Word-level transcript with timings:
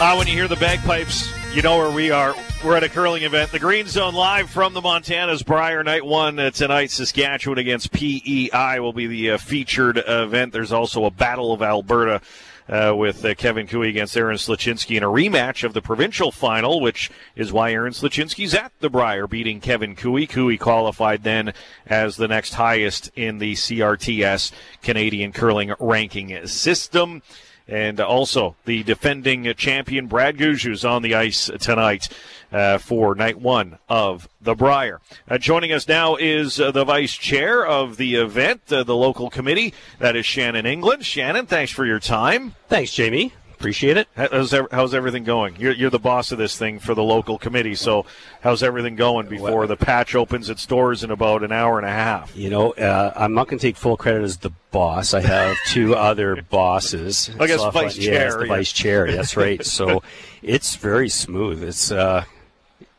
Uh, 0.00 0.14
when 0.16 0.26
you 0.26 0.32
hear 0.32 0.48
the 0.48 0.56
bagpipes, 0.56 1.32
you 1.54 1.62
know 1.62 1.76
where 1.76 1.90
we 1.90 2.10
are. 2.10 2.34
We're 2.64 2.76
at 2.76 2.82
a 2.82 2.88
curling 2.88 3.22
event. 3.22 3.52
The 3.52 3.58
Green 3.58 3.86
Zone 3.86 4.14
live 4.14 4.50
from 4.50 4.74
the 4.74 4.80
Montana's 4.80 5.42
Brier 5.42 5.84
Night 5.84 6.04
1 6.04 6.38
uh, 6.38 6.50
tonight. 6.50 6.90
Saskatchewan 6.90 7.58
against 7.58 7.92
PEI 7.92 8.80
will 8.80 8.92
be 8.92 9.06
the 9.06 9.32
uh, 9.32 9.38
featured 9.38 10.02
event. 10.06 10.52
There's 10.52 10.72
also 10.72 11.04
a 11.04 11.10
Battle 11.10 11.52
of 11.52 11.62
Alberta 11.62 12.20
uh, 12.68 12.94
with 12.96 13.24
uh, 13.24 13.34
Kevin 13.34 13.66
Koe 13.66 13.82
against 13.82 14.16
Aaron 14.16 14.38
Sluchinski 14.38 14.96
in 14.96 15.02
a 15.02 15.08
rematch 15.08 15.62
of 15.64 15.74
the 15.74 15.82
provincial 15.82 16.32
final, 16.32 16.80
which 16.80 17.10
is 17.36 17.52
why 17.52 17.72
Aaron 17.72 17.92
Sluchinski's 17.92 18.54
at 18.54 18.72
the 18.80 18.90
Brier, 18.90 19.26
beating 19.26 19.60
Kevin 19.60 19.94
Koe. 19.94 20.26
Koe 20.26 20.56
qualified 20.56 21.22
then 21.22 21.52
as 21.86 22.16
the 22.16 22.28
next 22.28 22.54
highest 22.54 23.10
in 23.14 23.38
the 23.38 23.52
CRTS 23.52 24.52
Canadian 24.82 25.32
curling 25.32 25.74
ranking 25.78 26.46
system. 26.46 27.22
And 27.68 28.00
also 28.00 28.56
the 28.64 28.82
defending 28.82 29.52
champion 29.54 30.06
Brad 30.06 30.36
Gushue 30.36 30.88
on 30.88 31.02
the 31.02 31.14
ice 31.14 31.50
tonight 31.60 32.08
uh, 32.52 32.78
for 32.78 33.14
night 33.14 33.40
one 33.40 33.78
of 33.88 34.28
the 34.40 34.54
Brier. 34.54 35.00
Uh, 35.28 35.38
joining 35.38 35.72
us 35.72 35.88
now 35.88 36.16
is 36.16 36.60
uh, 36.60 36.70
the 36.70 36.84
vice 36.84 37.14
chair 37.14 37.64
of 37.66 37.96
the 37.96 38.16
event, 38.16 38.72
uh, 38.72 38.82
the 38.82 38.96
local 38.96 39.30
committee. 39.30 39.72
That 39.98 40.16
is 40.16 40.26
Shannon 40.26 40.66
England. 40.66 41.04
Shannon, 41.04 41.46
thanks 41.46 41.72
for 41.72 41.86
your 41.86 42.00
time. 42.00 42.54
Thanks, 42.68 42.92
Jamie. 42.92 43.32
Appreciate 43.62 43.96
it. 43.96 44.08
How's, 44.16 44.52
how's 44.72 44.92
everything 44.92 45.22
going? 45.22 45.54
You're, 45.56 45.70
you're, 45.70 45.88
the 45.88 46.00
boss 46.00 46.32
of 46.32 46.38
this 46.38 46.58
thing 46.58 46.80
for 46.80 46.96
the 46.96 47.02
local 47.04 47.38
committee, 47.38 47.76
so 47.76 48.06
how's 48.40 48.60
everything 48.60 48.96
going 48.96 49.28
before 49.28 49.58
well, 49.60 49.68
the 49.68 49.76
patch 49.76 50.16
opens 50.16 50.50
its 50.50 50.66
doors 50.66 51.04
in 51.04 51.12
about 51.12 51.44
an 51.44 51.52
hour 51.52 51.78
and 51.78 51.86
a 51.86 51.92
half? 51.92 52.36
You 52.36 52.50
know, 52.50 52.72
uh, 52.72 53.12
I'm 53.14 53.34
not 53.34 53.46
going 53.46 53.60
to 53.60 53.64
take 53.64 53.76
full 53.76 53.96
credit 53.96 54.24
as 54.24 54.38
the 54.38 54.50
boss. 54.72 55.14
I 55.14 55.20
have 55.20 55.56
two 55.68 55.94
other 56.10 56.42
bosses. 56.42 57.30
I 57.38 57.46
guess 57.46 57.60
so 57.60 57.70
vice 57.70 57.96
chair. 57.96 58.30
Yeah, 58.30 58.36
the 58.36 58.46
yeah. 58.46 58.48
vice 58.48 58.72
chair. 58.72 59.12
That's 59.12 59.36
right. 59.36 59.64
so 59.66 60.02
it's 60.42 60.74
very 60.74 61.08
smooth. 61.08 61.62
It's 61.62 61.92
uh, 61.92 62.24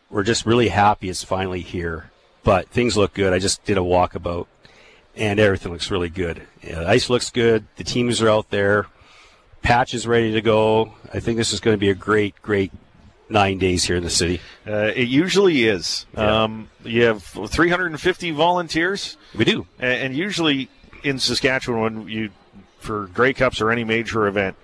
we're 0.10 0.24
just 0.24 0.46
really 0.46 0.70
happy 0.70 1.10
it's 1.10 1.26
finally 1.26 1.60
here. 1.60 2.10
But 2.46 2.70
things 2.70 2.96
look 2.96 3.14
good. 3.14 3.34
I 3.34 3.40
just 3.40 3.66
did 3.66 3.78
a 3.78 3.82
walkabout, 3.82 4.48
and 5.14 5.42
everything 5.42 5.74
looks 5.74 5.92
really 5.92 6.08
good. 6.08 6.44
Yeah, 6.62 6.80
the 6.80 6.88
ice 6.88 7.10
looks 7.10 7.32
good. 7.32 7.66
The 7.76 7.84
teams 7.84 8.22
are 8.22 8.30
out 8.30 8.50
there 8.50 8.88
patch 9.64 9.94
is 9.94 10.06
ready 10.06 10.34
to 10.34 10.42
go. 10.42 10.94
I 11.12 11.20
think 11.20 11.38
this 11.38 11.54
is 11.54 11.60
going 11.60 11.74
to 11.74 11.80
be 11.80 11.90
a 11.90 11.96
great, 11.96 12.40
great 12.42 12.72
nine 13.30 13.58
days 13.58 13.84
here 13.86 13.96
in 13.96 14.04
the 14.04 14.10
city. 14.10 14.40
Uh, 14.68 14.92
it 14.96 15.08
usually 15.08 15.64
is. 15.64 16.06
Yeah. 16.14 16.44
Um, 16.44 16.70
you 16.84 17.04
have 17.04 17.24
350 17.24 18.32
volunteers. 18.32 19.18
We 19.36 19.46
do, 19.46 19.66
and, 19.80 19.94
and, 19.94 20.16
usually 20.16 20.70
in 21.04 21.18
Saskatchewan, 21.18 22.00
when 22.00 22.08
you 22.10 22.30
for 22.80 23.08
Grey 23.08 23.34
Cups 23.34 23.62
or 23.62 23.72
any 23.72 23.84
major 23.84 24.28
event, 24.28 24.56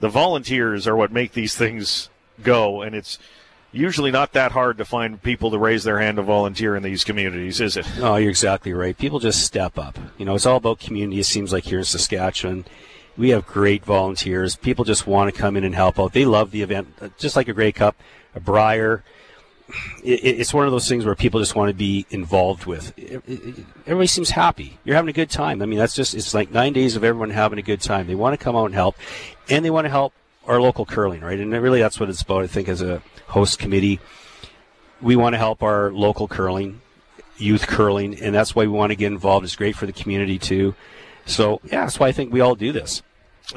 the 0.00 0.08
volunteers 0.08 0.86
are 0.86 0.96
what 0.96 1.12
make 1.12 1.32
these 1.32 1.54
things 1.54 2.10
go, 2.42 2.82
and 2.82 2.94
it's 2.94 3.18
usually 3.72 4.10
not 4.10 4.32
that 4.32 4.52
hard 4.52 4.78
to 4.78 4.84
find 4.84 5.22
people 5.22 5.52
to 5.52 5.58
raise 5.58 5.84
their 5.84 6.00
hand 6.00 6.16
to 6.16 6.22
volunteer 6.22 6.74
in 6.74 6.82
these 6.82 7.04
communities, 7.04 7.60
is 7.60 7.76
it? 7.76 7.86
Oh, 8.00 8.16
you're 8.16 8.30
exactly 8.30 8.72
right. 8.72 8.98
People 8.98 9.20
just 9.20 9.44
step 9.44 9.78
up. 9.78 9.96
You 10.18 10.24
know, 10.24 10.34
it's 10.34 10.46
all 10.46 10.56
about 10.56 10.80
community. 10.80 11.20
It 11.20 11.26
seems 11.26 11.52
like 11.52 11.64
here 11.64 11.78
in 11.78 11.84
Saskatchewan 11.84 12.64
we 13.20 13.30
have 13.30 13.46
great 13.46 13.84
volunteers. 13.84 14.56
People 14.56 14.84
just 14.84 15.06
want 15.06 15.32
to 15.32 15.38
come 15.38 15.54
in 15.54 15.62
and 15.62 15.74
help 15.74 16.00
out. 16.00 16.14
They 16.14 16.24
love 16.24 16.50
the 16.52 16.62
event, 16.62 16.88
uh, 17.02 17.10
just 17.18 17.36
like 17.36 17.48
a 17.48 17.52
Grey 17.52 17.70
Cup, 17.70 17.94
a 18.34 18.40
Brier. 18.40 19.04
it's 20.02 20.54
one 20.54 20.64
of 20.64 20.72
those 20.72 20.88
things 20.88 21.04
where 21.04 21.14
people 21.14 21.38
just 21.38 21.54
want 21.54 21.68
to 21.68 21.74
be 21.74 22.06
involved 22.10 22.64
with. 22.64 22.92
everybody 23.86 24.06
seems 24.06 24.30
happy. 24.30 24.78
You're 24.84 24.96
having 24.96 25.10
a 25.10 25.12
good 25.12 25.28
time. 25.28 25.60
I 25.60 25.66
mean, 25.66 25.78
that's 25.78 25.94
just, 25.94 26.14
it's 26.14 26.32
like 26.32 26.50
nine 26.50 26.72
days 26.72 26.96
of 26.96 27.04
everyone 27.04 27.28
having 27.30 27.58
a 27.58 27.62
good 27.62 27.82
time. 27.82 28.06
They 28.06 28.14
want 28.14 28.38
to 28.38 28.42
come 28.42 28.56
out 28.56 28.64
and 28.64 28.74
help, 28.74 28.96
and 29.50 29.64
they 29.64 29.70
want 29.70 29.84
to 29.84 29.90
help 29.90 30.14
our 30.46 30.60
local 30.60 30.86
curling, 30.86 31.20
right? 31.20 31.38
And 31.38 31.52
really 31.52 31.80
that's 31.80 32.00
what 32.00 32.08
it's 32.08 32.22
about, 32.22 32.42
I 32.42 32.46
think, 32.46 32.68
as 32.68 32.80
a 32.80 33.02
host 33.26 33.58
committee. 33.58 34.00
We 35.02 35.14
want 35.14 35.34
to 35.34 35.38
help 35.38 35.62
our 35.62 35.92
local 35.92 36.26
curling, 36.26 36.80
youth 37.36 37.66
curling, 37.66 38.18
and 38.20 38.34
that's 38.34 38.56
why 38.56 38.62
we 38.62 38.68
want 38.68 38.90
to 38.90 38.96
get 38.96 39.12
involved. 39.12 39.44
It's 39.44 39.56
great 39.56 39.76
for 39.76 39.84
the 39.84 39.92
community, 39.92 40.38
too. 40.38 40.74
So, 41.26 41.60
yeah, 41.64 41.82
that's 41.82 42.00
why 42.00 42.08
I 42.08 42.12
think 42.12 42.32
we 42.32 42.40
all 42.40 42.54
do 42.54 42.72
this. 42.72 43.02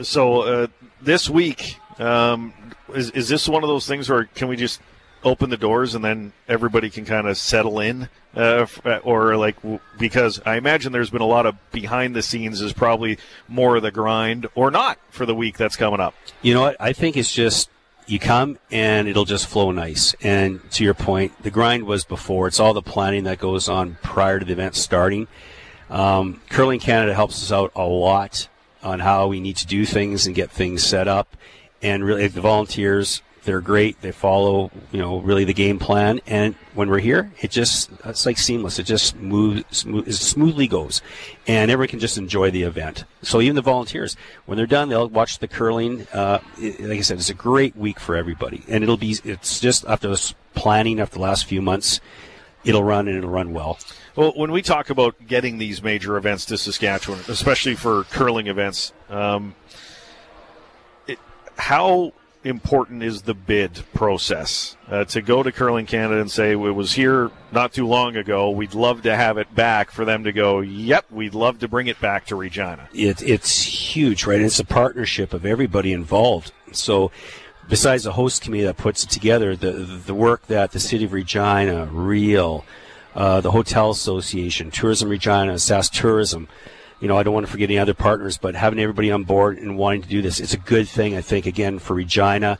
So 0.02 0.42
uh, 0.42 0.68
this 1.02 1.30
week, 1.30 1.78
um, 2.00 2.54
is 2.94 3.12
is 3.12 3.30
this 3.30 3.48
one 3.48 3.64
of 3.64 3.70
those 3.70 3.88
things 3.88 4.09
where 4.09 4.26
can 4.26 4.48
we 4.48 4.56
just 4.56 4.81
open 5.24 5.50
the 5.50 5.58
doors 5.58 5.96
and 5.96 6.04
then 6.04 6.34
everybody 6.48 6.90
can 6.90 7.06
kind 7.06 7.28
of 7.28 7.38
settle 7.38 7.80
in, 7.80 8.09
uh, 8.36 8.66
uh 8.84 8.98
or 9.03 9.38
like 9.38 9.56
because 9.98 10.42
I 10.46 10.56
imagine 10.56 10.92
there's 10.92 11.09
been 11.09 11.22
a 11.22 11.26
lot 11.26 11.46
of 11.46 11.56
behind 11.72 12.16
the 12.16 12.22
scenes 12.22 12.62
is 12.62 12.74
probably 12.74 13.18
more 13.48 13.78
of 13.78 13.84
the 13.84 13.92
grind 13.92 14.48
or 14.56 14.72
not 14.72 15.00
for 15.09 15.26
the 15.26 15.36
week 15.36 15.58
that's 15.58 15.76
coming 15.76 16.00
up. 16.00 16.14
You 16.42 16.53
know 16.53 16.62
what? 16.62 16.78
I 16.80 16.94
think 16.94 17.16
it's 17.16 17.34
just 17.34 17.70
you 18.06 18.20
come 18.20 18.59
and 18.72 19.08
it'll 19.08 19.26
just 19.26 19.48
flow 19.48 19.72
nice. 19.72 20.14
And 20.22 20.59
to 20.72 20.84
your 20.84 20.94
point, 20.94 21.42
the 21.42 21.52
grind 21.52 21.84
was 21.84 22.03
before. 22.03 22.48
It's 22.48 22.59
all 22.59 22.74
the 22.74 22.82
planning 22.82 23.24
that 23.26 23.40
goes 23.40 23.70
on 23.70 23.98
prior 24.02 24.40
to 24.40 24.46
the 24.46 24.52
event 24.52 24.76
starting. 24.76 25.28
Um, 25.90 26.42
Curling 26.50 26.80
Canada 26.80 27.14
helps 27.14 27.42
us 27.44 27.52
out 27.52 27.72
a 27.76 27.84
lot 27.84 28.50
on 28.84 29.00
how 29.00 29.28
we 29.28 29.40
need 29.40 29.58
to 29.58 29.68
do 29.68 29.86
things 29.86 30.28
and 30.28 30.36
get 30.36 30.52
things 30.52 30.84
set 30.84 31.08
up. 31.08 31.36
And 31.82 32.04
really, 32.04 32.28
the 32.28 32.42
volunteers, 32.42 33.22
they're 33.44 33.62
great. 33.62 34.02
They 34.02 34.12
follow, 34.12 34.72
you 34.92 35.00
know, 35.00 35.20
really 35.20 35.44
the 35.44 35.54
game 35.54 35.80
plan. 35.80 36.22
And 36.26 36.56
when 36.74 36.90
we're 36.90 37.00
here, 37.00 37.32
it 37.42 37.52
just, 37.52 37.90
it's 38.06 38.26
like 38.26 38.38
seamless. 38.38 38.80
It 38.80 38.86
just 38.86 39.16
moves, 39.18 39.64
smooth, 39.72 40.14
smoothly 40.14 40.68
goes. 40.68 41.02
And 41.46 41.70
everyone 41.70 41.90
can 41.90 42.00
just 42.00 42.18
enjoy 42.18 42.52
the 42.52 42.64
event. 42.64 43.04
So 43.22 43.42
even 43.42 43.56
the 43.56 43.62
volunteers, 43.62 44.16
when 44.46 44.58
they're 44.58 44.66
done, 44.66 44.90
they'll 44.90 45.10
watch 45.10 45.40
the 45.40 45.48
curling. 45.48 46.08
Uh, 46.14 46.40
like 46.58 47.00
I 47.00 47.02
said, 47.02 47.18
it's 47.18 47.30
a 47.30 47.34
great 47.34 47.76
week 47.76 48.00
for 48.00 48.16
everybody. 48.16 48.64
And 48.70 48.84
it'll 48.84 48.98
be, 48.98 49.18
it's 49.26 49.60
just 49.60 49.86
after 49.86 50.08
this 50.08 50.34
planning 50.56 51.00
after 51.00 51.16
the 51.16 51.22
last 51.22 51.46
few 51.46 51.62
months, 51.62 52.00
it'll 52.64 52.84
run 52.84 53.08
and 53.08 53.18
it'll 53.18 53.30
run 53.30 53.52
well. 53.52 53.78
Well, 54.16 54.34
when 54.35 54.51
we 54.51 54.62
talk 54.62 54.91
about 54.91 55.28
getting 55.28 55.57
these 55.57 55.81
major 55.81 56.18
events 56.18 56.46
to 56.46 56.57
Saskatchewan, 56.57 57.22
especially 57.28 57.75
for 57.75 58.03
curling 58.06 58.46
events, 58.46 58.94
um, 59.09 59.56
it, 61.07 61.18
how 61.57 62.13
important 62.44 63.02
is 63.02 63.23
the 63.23 63.34
bid 63.34 63.84
process 63.94 64.78
uh, 64.88 65.06
to 65.06 65.22
go 65.22 65.41
to 65.41 65.52
Curling 65.52 65.85
Canada 65.85 66.22
and 66.22 66.29
say 66.29 66.52
it 66.52 66.56
was 66.56 66.94
here 66.94 67.31
not 67.52 67.73
too 67.73 67.88
long 67.88 68.16
ago. 68.16 68.52
We'd 68.52 68.75
love 68.75 69.02
to 69.03 69.16
have 69.16 69.38
it 69.38 69.53
back. 69.56 69.90
For 69.90 70.06
them 70.06 70.25
to 70.25 70.31
go, 70.31 70.59
yep, 70.59 71.06
we'd 71.09 71.34
love 71.34 71.59
to 71.59 71.68
bring 71.68 71.88
it 71.88 72.00
back 72.00 72.28
to 72.28 72.35
Regina. 72.35 72.90
It, 72.94 73.23
it's 73.23 73.63
huge, 73.63 74.25
right? 74.25 74.41
It's 74.41 74.59
a 74.59 74.66
partnership 74.66 75.34
of 75.34 75.46
everybody 75.46 75.91
involved. 75.91 76.52
So 76.72 77.12
besides 77.68 78.03
the 78.03 78.12
host 78.12 78.41
committee 78.41 78.66
that 78.66 78.78
puts 78.78 79.03
it 79.03 79.09
together, 79.09 79.56
the 79.56 79.72
the 79.72 80.13
work 80.13 80.47
that 80.47 80.72
the 80.72 80.79
city 80.79 81.06
of 81.06 81.13
Regina, 81.13 81.85
Real, 81.85 82.66
uh, 83.16 83.41
the 83.41 83.51
Hotel 83.51 83.90
Association, 83.90 84.72
Tourism 84.72 85.09
Regina, 85.09 85.57
SAS 85.59 85.90
Tourism. 85.90 86.47
You 87.00 87.07
know, 87.07 87.18
I 87.18 87.24
don't 87.24 87.34
want 87.34 87.46
to 87.46 87.51
forget 87.51 87.69
any 87.69 87.79
other 87.79 87.94
partners, 87.94 88.38
but 88.38 88.56
having 88.56 88.79
everybody 88.79 89.12
on 89.12 89.24
board 89.24 89.57
and 89.57 89.78
wanting 89.78 90.03
to 90.03 90.07
do 90.07 90.22
this, 90.22 90.40
it's 90.40 90.53
a 90.53 90.57
good 90.57 90.88
thing, 90.88 91.16
I 91.16 91.22
think, 91.22 91.46
again, 91.46 91.79
for 91.79 91.96
Regina, 91.96 92.57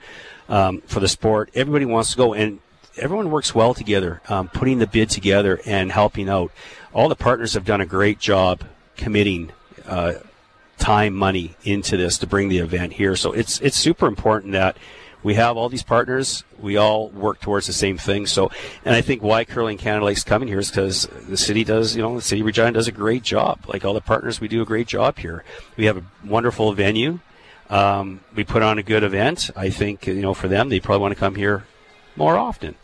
um, 0.50 0.81
for 0.81 1.00
the 1.00 1.08
sport. 1.08 1.50
Everybody 1.56 1.86
wants 1.86 2.12
to 2.12 2.18
go, 2.18 2.34
and 2.34 2.59
everyone 2.97 3.31
works 3.31 3.56
well 3.56 3.74
together, 3.74 4.22
um, 4.28 4.50
putting 4.50 4.80
the 4.80 4.88
bid 4.88 5.09
together 5.09 5.62
and 5.66 5.92
helping 5.92 6.30
out. 6.30 6.52
All 6.94 7.09
the 7.09 7.16
partners 7.16 7.53
have 7.53 7.66
done 7.66 7.81
a 7.81 7.86
great 7.86 8.19
job 8.19 8.63
committing 8.97 9.52
uh, 9.86 10.13
time, 10.78 11.13
money 11.13 11.56
into 11.63 11.97
this 11.97 12.18
to 12.19 12.28
bring 12.28 12.50
the 12.50 12.59
event 12.59 12.94
here. 12.94 13.16
So 13.16 13.31
it's 13.31 13.59
it's 13.62 13.78
super 13.78 14.08
important 14.08 14.53
that 14.53 14.78
we 15.24 15.36
have 15.36 15.58
all 15.58 15.70
these 15.70 15.84
partners. 15.84 16.44
We 16.60 16.78
all 16.78 17.10
work 17.10 17.40
towards 17.40 17.68
the 17.68 17.74
same 17.74 17.98
thing. 17.98 18.26
So, 18.26 18.52
and 18.86 18.96
I 18.96 19.02
think 19.02 19.24
why 19.24 19.46
Curling 19.46 19.78
Canada 19.78 20.06
likes 20.06 20.24
coming 20.24 20.48
here 20.48 20.60
is 20.60 20.70
because 20.70 21.08
the 21.28 21.38
city 21.38 21.64
does, 21.64 21.96
you 21.96 22.02
know, 22.02 22.16
the 22.16 22.22
city 22.22 22.42
of 22.42 22.48
Regina 22.48 22.74
does 22.74 22.88
a 22.88 22.92
great 22.92 23.24
job. 23.24 23.60
Like 23.68 23.86
all 23.86 23.94
the 23.94 24.02
partners, 24.02 24.42
we 24.42 24.48
do 24.48 24.62
a 24.62 24.66
great 24.66 24.88
job 24.88 25.18
here. 25.18 25.44
We 25.78 25.86
have 25.86 25.98
a 25.98 26.04
wonderful 26.26 26.74
venue. 26.74 27.20
Um, 27.70 28.20
we 28.36 28.44
put 28.44 28.62
on 28.62 28.78
a 28.78 28.84
good 28.84 29.04
event. 29.04 29.50
I 29.56 29.70
think, 29.70 30.06
you 30.06 30.22
know, 30.22 30.34
for 30.34 30.48
them, 30.48 30.70
they 30.70 30.80
probably 30.80 31.02
want 31.02 31.14
to 31.14 31.20
come 31.20 31.36
here 31.36 31.66
more 32.16 32.38
often. 32.38 32.76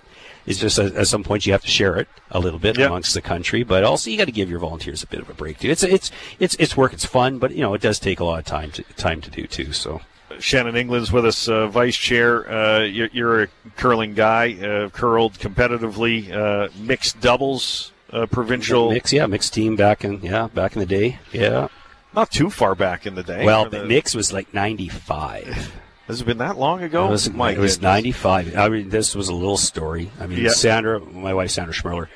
It's 0.46 0.58
just 0.58 0.80
at, 0.80 0.96
at 0.96 1.08
some 1.08 1.24
point 1.24 1.46
you 1.46 1.52
have 1.52 1.62
to 1.62 1.68
share 1.68 1.98
it 1.98 2.08
a 2.32 2.40
little 2.40 2.58
bit 2.58 2.78
yep. 2.78 2.88
amongst 2.88 3.14
the 3.14 3.22
country, 3.22 3.62
but 3.62 3.84
also 3.84 4.10
you 4.10 4.18
got 4.18 4.26
to 4.26 4.32
give 4.32 4.50
your 4.50 4.58
volunteers 4.58 5.04
a 5.04 5.08
bit 5.08 5.20
of 5.20 5.30
a 5.30 5.34
break 5.34 5.60
too. 5.60 5.70
It's 5.70 5.84
it's 5.84 6.12
it's 6.40 6.56
it's 6.58 6.76
work. 6.76 6.92
It's 6.92 7.06
fun, 7.06 7.38
but 7.38 7.52
you 7.52 7.62
know 7.62 7.76
it 7.76 7.82
does 7.82 8.00
take 8.00 8.20
a 8.20 8.24
lot 8.24 8.40
of 8.40 8.46
time 8.46 8.72
to 8.72 8.84
time 8.96 9.22
to 9.22 9.30
do 9.30 9.46
too. 9.46 9.74
So 9.74 10.02
Shannon 10.40 10.76
England's 10.76 11.12
with 11.12 11.26
us, 11.26 11.48
uh, 11.48 11.68
vice 11.68 11.96
chair. 11.96 12.50
Uh, 12.50 12.80
you're, 12.82 13.10
you're, 13.12 13.44
a 13.44 13.48
curling 13.78 14.14
guy, 14.14 14.54
uh, 14.54 14.90
curled 14.90 15.34
competitively, 15.34 16.32
uh, 16.32 16.70
mixed 16.80 17.20
doubles, 17.22 17.92
uh, 18.12 18.26
provincial 18.26 18.92
mix, 18.92 19.14
yeah, 19.14 19.26
mixed 19.26 19.54
team 19.54 19.76
back 19.76 20.04
in 20.04 20.22
yeah 20.22 20.48
back 20.48 20.76
in 20.76 20.80
the 20.80 20.86
day, 20.86 21.20
yeah, 21.32 21.68
not 22.16 22.32
too 22.32 22.50
far 22.50 22.76
back 22.76 23.06
in 23.06 23.16
the 23.16 23.24
day. 23.24 23.46
Well, 23.46 23.70
the 23.70 23.86
mix 23.86 24.16
was 24.16 24.34
like 24.34 24.54
'95. 24.54 25.74
Has 26.08 26.22
it 26.22 26.26
been 26.26 26.40
that 26.40 26.58
long 26.58 26.82
ago? 26.82 27.06
It 27.06 27.12
was, 27.12 27.30
My 27.30 27.52
it 27.52 27.60
was 27.60 27.82
95. 27.84 28.58
I 28.58 28.68
mean, 28.68 28.90
this 28.90 29.14
was 29.14 29.30
a 29.30 29.34
little 29.34 29.58
story. 29.58 30.10
I 30.20 30.26
mean, 30.26 30.40
yeah. 30.40 30.50
Sandra, 30.50 31.00
my 31.00 31.36
wife, 31.36 31.52
Sandra 31.52 31.72
Schmirler, 31.72 32.08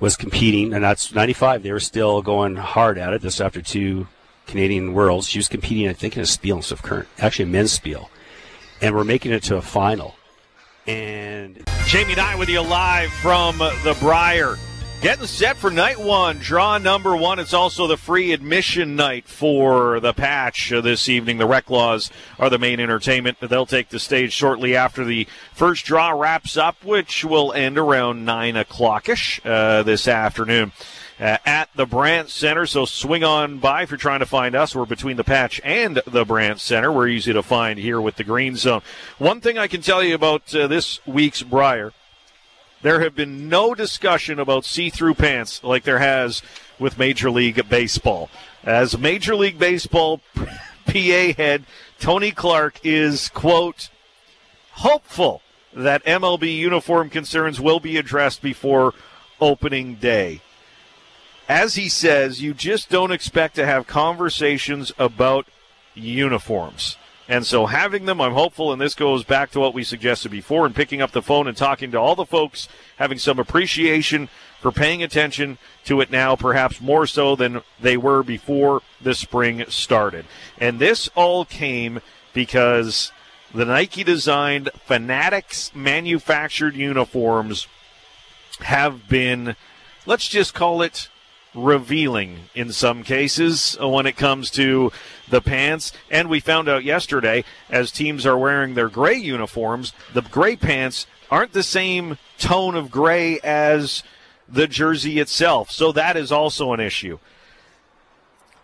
was 0.00 0.16
competing, 0.16 0.74
and 0.74 0.84
that's 0.84 1.14
95. 1.14 1.62
They 1.62 1.72
were 1.72 1.80
still 1.80 2.20
going 2.20 2.56
hard 2.56 2.98
at 2.98 3.14
it. 3.14 3.22
This 3.22 3.40
after 3.40 3.62
two 3.62 4.06
Canadian 4.48 4.94
Worlds. 4.94 5.28
She 5.28 5.38
was 5.38 5.46
competing, 5.48 5.88
I 5.88 5.92
think, 5.92 6.16
in 6.16 6.22
a 6.22 6.26
Spiel 6.26 6.56
and 6.56 6.82
Current, 6.82 7.06
actually 7.18 7.44
a 7.44 7.48
men's 7.48 7.72
Spiel. 7.72 8.10
and 8.82 8.94
we're 8.94 9.04
making 9.04 9.32
it 9.32 9.42
to 9.44 9.56
a 9.56 9.62
final. 9.62 10.16
And 10.86 11.62
Jamie 11.86 12.12
and 12.12 12.20
I 12.20 12.34
with 12.36 12.48
you 12.48 12.62
live 12.62 13.10
from 13.12 13.58
the 13.58 13.96
Brier. 14.00 14.56
Getting 15.00 15.26
set 15.26 15.56
for 15.56 15.70
night 15.70 16.00
one, 16.00 16.38
draw 16.38 16.76
number 16.78 17.14
one. 17.16 17.38
It's 17.38 17.54
also 17.54 17.86
the 17.86 17.96
free 17.96 18.32
admission 18.32 18.96
night 18.96 19.28
for 19.28 20.00
the 20.00 20.12
patch 20.12 20.70
this 20.70 21.08
evening. 21.08 21.38
The 21.38 21.46
Reklaws 21.46 22.10
are 22.36 22.50
the 22.50 22.58
main 22.58 22.80
entertainment. 22.80 23.38
They'll 23.40 23.64
take 23.64 23.90
the 23.90 24.00
stage 24.00 24.32
shortly 24.32 24.74
after 24.74 25.04
the 25.04 25.28
first 25.52 25.84
draw 25.84 26.10
wraps 26.10 26.56
up, 26.56 26.82
which 26.84 27.24
will 27.24 27.52
end 27.52 27.78
around 27.78 28.24
9 28.24 28.56
o'clockish 28.56 29.40
uh, 29.44 29.84
this 29.84 30.08
afternoon. 30.08 30.72
Uh, 31.20 31.36
at 31.44 31.68
the 31.74 31.84
Brandt 31.84 32.30
Center. 32.30 32.64
So 32.64 32.84
swing 32.84 33.24
on 33.24 33.58
by 33.58 33.82
if 33.82 33.90
you're 33.90 33.98
trying 33.98 34.20
to 34.20 34.26
find 34.26 34.54
us. 34.54 34.76
We're 34.76 34.86
between 34.86 35.16
the 35.16 35.24
patch 35.24 35.60
and 35.64 36.00
the 36.06 36.24
Brandt 36.24 36.60
Center. 36.60 36.92
We're 36.92 37.08
easy 37.08 37.32
to 37.32 37.42
find 37.42 37.76
here 37.76 38.00
with 38.00 38.14
the 38.16 38.24
Green 38.24 38.54
Zone. 38.54 38.82
One 39.18 39.40
thing 39.40 39.58
I 39.58 39.66
can 39.66 39.82
tell 39.82 40.02
you 40.02 40.14
about 40.14 40.54
uh, 40.54 40.68
this 40.68 41.04
week's 41.06 41.42
Brier 41.42 41.92
there 42.82 43.00
have 43.00 43.14
been 43.14 43.48
no 43.48 43.74
discussion 43.74 44.38
about 44.38 44.64
see-through 44.64 45.14
pants 45.14 45.64
like 45.64 45.82
there 45.82 45.98
has 45.98 46.42
with 46.78 46.98
Major 46.98 47.30
League 47.30 47.68
Baseball. 47.68 48.30
As 48.62 48.96
Major 48.96 49.34
League 49.34 49.58
Baseball 49.58 50.20
PA 50.86 51.32
head 51.36 51.64
Tony 51.98 52.30
Clark 52.30 52.78
is 52.84 53.28
quote 53.30 53.90
hopeful 54.72 55.42
that 55.74 56.04
MLB 56.04 56.56
uniform 56.56 57.10
concerns 57.10 57.60
will 57.60 57.80
be 57.80 57.96
addressed 57.96 58.40
before 58.40 58.94
opening 59.40 59.96
day. 59.96 60.40
As 61.48 61.76
he 61.76 61.88
says, 61.88 62.42
you 62.42 62.52
just 62.52 62.90
don't 62.90 63.10
expect 63.10 63.54
to 63.54 63.64
have 63.64 63.86
conversations 63.86 64.92
about 64.98 65.46
uniforms. 65.94 66.98
And 67.26 67.46
so 67.46 67.66
having 67.66 68.04
them, 68.04 68.20
I'm 68.20 68.32
hopeful, 68.32 68.72
and 68.72 68.80
this 68.80 68.94
goes 68.94 69.24
back 69.24 69.50
to 69.52 69.60
what 69.60 69.74
we 69.74 69.84
suggested 69.84 70.30
before, 70.30 70.66
and 70.66 70.74
picking 70.74 71.02
up 71.02 71.12
the 71.12 71.22
phone 71.22 71.46
and 71.46 71.56
talking 71.56 71.90
to 71.90 71.98
all 71.98 72.14
the 72.14 72.24
folks, 72.24 72.68
having 72.96 73.18
some 73.18 73.38
appreciation 73.38 74.28
for 74.60 74.72
paying 74.72 75.02
attention 75.02 75.58
to 75.84 76.00
it 76.00 76.10
now, 76.10 76.36
perhaps 76.36 76.80
more 76.80 77.06
so 77.06 77.36
than 77.36 77.62
they 77.80 77.96
were 77.96 78.22
before 78.22 78.82
the 79.00 79.14
spring 79.14 79.64
started. 79.68 80.26
And 80.58 80.78
this 80.78 81.08
all 81.14 81.44
came 81.44 82.00
because 82.32 83.12
the 83.54 83.64
Nike 83.64 84.04
designed 84.04 84.70
Fanatics 84.86 85.70
manufactured 85.74 86.74
uniforms 86.74 87.66
have 88.60 89.08
been, 89.08 89.54
let's 90.06 90.28
just 90.28 90.54
call 90.54 90.82
it 90.82 91.08
revealing 91.64 92.38
in 92.54 92.72
some 92.72 93.02
cases 93.02 93.76
when 93.80 94.06
it 94.06 94.16
comes 94.16 94.50
to 94.52 94.92
the 95.28 95.40
pants. 95.40 95.92
And 96.10 96.28
we 96.28 96.40
found 96.40 96.68
out 96.68 96.84
yesterday, 96.84 97.44
as 97.70 97.90
teams 97.90 98.24
are 98.24 98.38
wearing 98.38 98.74
their 98.74 98.88
gray 98.88 99.16
uniforms, 99.16 99.92
the 100.14 100.22
gray 100.22 100.56
pants 100.56 101.06
aren't 101.30 101.52
the 101.52 101.62
same 101.62 102.18
tone 102.38 102.74
of 102.74 102.90
gray 102.90 103.38
as 103.40 104.02
the 104.48 104.66
jersey 104.66 105.18
itself. 105.18 105.70
So 105.70 105.92
that 105.92 106.16
is 106.16 106.32
also 106.32 106.72
an 106.72 106.80
issue. 106.80 107.18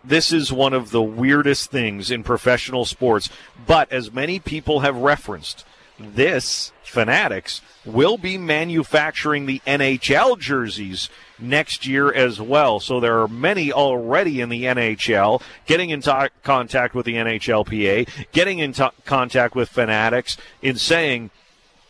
This 0.03 0.31
is 0.31 0.51
one 0.51 0.73
of 0.73 0.91
the 0.91 1.01
weirdest 1.01 1.71
things 1.71 2.11
in 2.11 2.23
professional 2.23 2.85
sports. 2.85 3.29
But 3.65 3.91
as 3.91 4.11
many 4.11 4.39
people 4.39 4.81
have 4.81 4.95
referenced, 4.95 5.65
this, 5.99 6.71
Fanatics, 6.83 7.61
will 7.85 8.17
be 8.17 8.37
manufacturing 8.37 9.45
the 9.45 9.61
NHL 9.67 10.39
jerseys 10.39 11.09
next 11.37 11.85
year 11.85 12.11
as 12.11 12.39
well. 12.41 12.79
So 12.79 12.99
there 12.99 13.21
are 13.21 13.27
many 13.27 13.71
already 13.71 14.41
in 14.41 14.49
the 14.49 14.63
NHL 14.63 15.41
getting 15.65 15.89
in 15.89 16.01
t- 16.01 16.11
contact 16.43 16.95
with 16.95 17.05
the 17.05 17.15
NHLPA, 17.15 18.07
getting 18.31 18.59
in 18.59 18.73
t- 18.73 18.87
contact 19.05 19.55
with 19.55 19.69
Fanatics 19.69 20.37
in 20.61 20.77
saying 20.77 21.31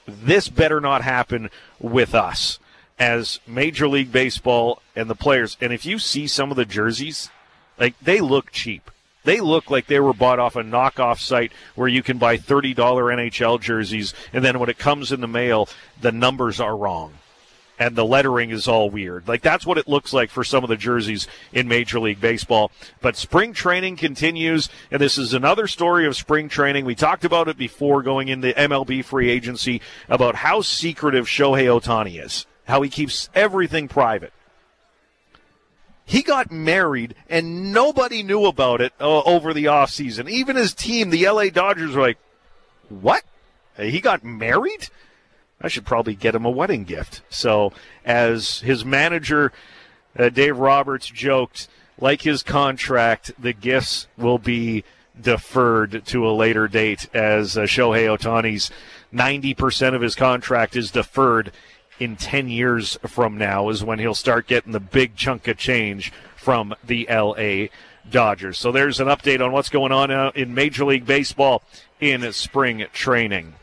this 0.08 0.50
better 0.50 0.80
not 0.82 1.02
happen 1.02 1.50
with 1.80 2.14
us 2.14 2.60
as 2.98 3.40
Major 3.48 3.88
League 3.88 4.12
Baseball 4.12 4.82
and 4.96 5.10
the 5.10 5.16
players. 5.16 5.58
And 5.60 5.74
if 5.74 5.86
you 5.86 6.00
see 6.00 6.28
some 6.28 6.52
of 6.52 6.58
the 6.58 6.66
jerseys, 6.66 7.30
like 7.80 7.96
they 8.02 8.22
look 8.22 8.52
cheap. 8.52 8.90
They 9.26 9.42
look 9.42 9.70
like 9.70 9.88
they 9.88 10.00
were 10.00 10.14
bought 10.14 10.40
off 10.40 10.56
a 10.56 10.64
knockoff 10.64 11.20
site 11.20 11.52
where 11.76 11.88
you 11.88 12.02
can 12.02 12.18
buy 12.18 12.38
$30 12.38 12.76
NHL 12.76 13.60
jerseys, 13.60 14.14
and 14.32 14.46
then 14.46 14.60
when 14.60 14.70
it 14.70 14.78
comes 14.78 15.12
in 15.12 15.20
the 15.20 15.28
mail, 15.28 15.68
the 16.00 16.12
numbers 16.12 16.60
are 16.60 16.78
wrong 16.78 17.16
and 17.78 17.96
the 17.96 18.06
lettering 18.06 18.52
is 18.52 18.68
all 18.68 18.90
weird. 18.90 19.28
Like 19.28 19.42
that's 19.42 19.66
what 19.66 19.78
it 19.78 19.88
looks 19.88 20.14
like 20.14 20.30
for 20.30 20.44
some 20.44 20.64
of 20.64 20.70
the 20.70 20.78
jerseys 20.78 21.28
in 21.52 21.68
Major 21.68 22.00
League 22.00 22.22
Baseball. 22.22 22.72
But 23.02 23.18
spring 23.18 23.54
training 23.54 23.98
continues, 23.98 24.70
and 24.92 25.02
this 25.02 25.18
is 25.18 25.34
another 25.34 25.68
story 25.68 26.08
of 26.08 26.16
spring 26.16 26.50
training. 26.50 26.86
We 26.86 26.96
talked 26.96 27.26
about 27.26 27.48
it 27.48 27.58
before 27.58 28.02
going 28.04 28.28
into 28.28 28.54
MLB 28.54 29.04
free 29.04 29.30
agency 29.30 29.82
about 30.10 30.36
how 30.36 30.62
secretive 30.62 31.26
Shohei 31.26 31.66
Ohtani 31.66 32.24
is, 32.24 32.46
how 32.66 32.82
he 32.82 32.90
keeps 32.90 33.30
everything 33.36 33.88
private. 33.88 34.32
He 36.06 36.22
got 36.22 36.52
married 36.52 37.16
and 37.28 37.74
nobody 37.74 38.22
knew 38.22 38.46
about 38.46 38.80
it 38.80 38.94
uh, 39.02 39.22
over 39.24 39.54
the 39.54 39.66
offseason. 39.66 40.30
Even 40.30 40.56
his 40.56 40.74
team, 40.74 41.10
the 41.10 41.28
LA 41.28 41.50
Dodgers, 41.50 41.96
were 41.96 42.02
like, 42.02 42.18
What? 42.90 43.24
He 43.78 44.00
got 44.00 44.24
married? 44.24 44.90
I 45.60 45.68
should 45.68 45.86
probably 45.86 46.16
get 46.16 46.36
him 46.36 46.46
a 46.46 46.50
wedding 46.50 46.84
gift. 46.84 47.22
So, 47.30 47.74
as 48.06 48.60
his 48.60 48.86
manager, 48.86 49.52
uh, 50.18 50.30
Dave 50.30 50.58
Roberts, 50.58 51.08
joked, 51.08 51.68
like 52.00 52.22
his 52.22 52.44
contract, 52.44 53.32
the 53.40 53.54
gifts 53.54 54.08
will 54.18 54.38
be 54.38 54.84
deferred 55.20 56.06
to 56.06 56.28
a 56.28 56.32
later 56.32 56.68
date 56.68 57.10
as 57.14 57.58
uh, 57.58 57.62
Shohei 57.62 58.18
Ohtani's 58.18 58.70
90% 59.14 59.96
of 59.96 60.02
his 60.02 60.16
contract 60.16 60.76
is 60.76 60.92
deferred 60.92 61.52
in 62.00 62.16
10 62.16 62.50
years 62.50 62.98
from 63.08 63.38
now 63.38 63.70
is 63.70 63.84
when 63.84 64.00
he'll 64.00 64.16
start 64.16 64.48
getting 64.48 64.72
the 64.72 64.80
big 64.80 65.16
chunk 65.16 65.48
of 65.48 65.58
change 65.58 66.12
from 66.36 66.76
the 66.84 67.08
LA 67.10 67.68
Dodgers. 68.10 68.60
So 68.60 68.72
there's 68.72 69.00
an 69.00 69.08
update 69.08 69.44
on 69.44 69.52
what's 69.52 69.70
going 69.70 69.92
on 69.92 70.12
uh, 70.12 70.32
in 70.36 70.54
Major 70.54 70.86
League 70.86 71.06
Baseball 71.06 71.64
in 72.00 72.32
spring 72.34 72.86
training. 72.94 73.54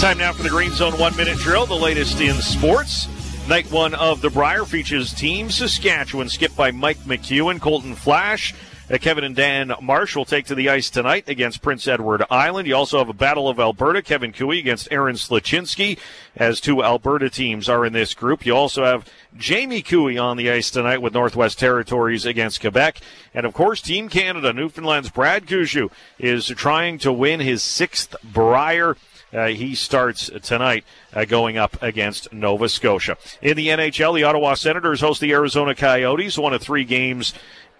Time 0.00 0.18
now 0.18 0.32
for 0.32 0.42
the 0.42 0.48
Green 0.48 0.72
Zone 0.72 0.98
one 0.98 1.16
minute 1.16 1.38
drill, 1.38 1.66
the 1.66 1.74
latest 1.74 2.20
in 2.20 2.34
sports. 2.36 3.06
Night 3.48 3.70
one 3.70 3.94
of 3.94 4.20
the 4.20 4.30
Brier 4.30 4.64
features 4.64 5.12
Team 5.12 5.50
Saskatchewan, 5.50 6.28
skipped 6.28 6.56
by 6.56 6.70
Mike 6.70 6.98
McEwen, 6.98 7.60
Colton 7.60 7.94
Flasch. 7.94 8.54
Uh, 8.90 8.98
Kevin 8.98 9.24
and 9.24 9.36
Dan 9.36 9.72
Marsh 9.80 10.16
will 10.16 10.24
take 10.24 10.46
to 10.46 10.54
the 10.54 10.68
ice 10.68 10.90
tonight 10.90 11.28
against 11.28 11.62
Prince 11.62 11.86
Edward 11.86 12.24
Island. 12.30 12.66
You 12.66 12.74
also 12.74 12.98
have 12.98 13.08
a 13.08 13.14
Battle 13.14 13.48
of 13.48 13.60
Alberta, 13.60 14.02
Kevin 14.02 14.32
Koe 14.32 14.50
against 14.50 14.88
Aaron 14.90 15.14
Sluchinski, 15.14 15.98
as 16.36 16.60
two 16.60 16.82
Alberta 16.82 17.30
teams 17.30 17.68
are 17.68 17.86
in 17.86 17.92
this 17.92 18.12
group. 18.12 18.44
You 18.44 18.56
also 18.56 18.84
have 18.84 19.08
Jamie 19.36 19.82
Koe 19.82 20.16
on 20.18 20.36
the 20.36 20.50
ice 20.50 20.70
tonight 20.70 21.00
with 21.00 21.14
Northwest 21.14 21.58
Territories 21.58 22.26
against 22.26 22.60
Quebec. 22.60 22.98
And 23.32 23.46
of 23.46 23.54
course, 23.54 23.80
Team 23.80 24.08
Canada, 24.08 24.52
Newfoundland's 24.52 25.10
Brad 25.10 25.46
Gushue, 25.46 25.90
is 26.18 26.46
trying 26.48 26.98
to 26.98 27.12
win 27.12 27.40
his 27.40 27.62
sixth 27.62 28.16
Brier 28.24 28.96
uh, 29.32 29.46
he 29.46 29.74
starts 29.74 30.30
tonight 30.42 30.84
uh, 31.14 31.24
going 31.24 31.56
up 31.56 31.82
against 31.82 32.32
Nova 32.32 32.68
Scotia. 32.68 33.16
In 33.40 33.56
the 33.56 33.68
NHL, 33.68 34.14
the 34.14 34.24
Ottawa 34.24 34.54
Senators 34.54 35.00
host 35.00 35.20
the 35.20 35.32
Arizona 35.32 35.74
Coyotes, 35.74 36.36
one 36.36 36.52
of 36.52 36.60
three 36.60 36.84
games 36.84 37.32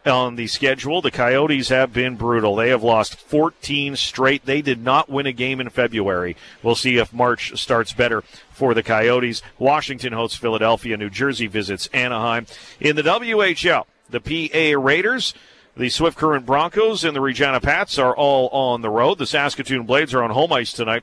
on 0.07 0.37
the 0.37 0.47
schedule. 0.47 1.01
The 1.01 1.11
Coyotes 1.11 1.69
have 1.69 1.93
been 1.93 2.17
brutal. 2.17 2.57
They 2.57 2.71
have 2.71 2.83
lost 2.83 3.19
14 3.21 3.97
straight. 3.97 4.45
They 4.45 4.63
did 4.63 4.83
not 4.83 5.09
win 5.09 5.27
a 5.27 5.33
game 5.33 5.61
in 5.61 5.71
February. 5.71 6.37
We'll 6.63 6.75
see 6.75 6.99
if 6.99 7.13
March 7.13 7.59
starts 7.61 7.93
better 7.93 8.23
for 8.51 8.75
the 8.75 8.83
Coyotes. 8.83 9.43
Washington 9.59 10.13
hosts 10.13 10.37
Philadelphia. 10.37 10.97
New 10.97 11.11
Jersey 11.11 11.47
visits 11.47 11.89
Anaheim. 11.93 12.47
In 12.81 12.97
the 12.97 13.03
WHL, 13.03 13.85
the 14.11 14.21
PA 14.21 14.81
Raiders. 14.81 15.35
The 15.75 15.89
Swift 15.89 16.19
Current 16.19 16.45
Broncos 16.45 17.03
and 17.03 17.17
the 17.17 17.23
Regina 17.23 17.59
Pats 17.59 17.99
are 17.99 18.15
all 18.15 18.49
on 18.49 18.83
the 18.83 18.91
road. 18.91 19.17
The 19.17 19.27
Saskatoon 19.27 19.87
Blades 19.87 20.13
are 20.13 20.23
on 20.23 20.29
home 20.29 20.53
ice 20.53 20.71
tonight 20.71 21.03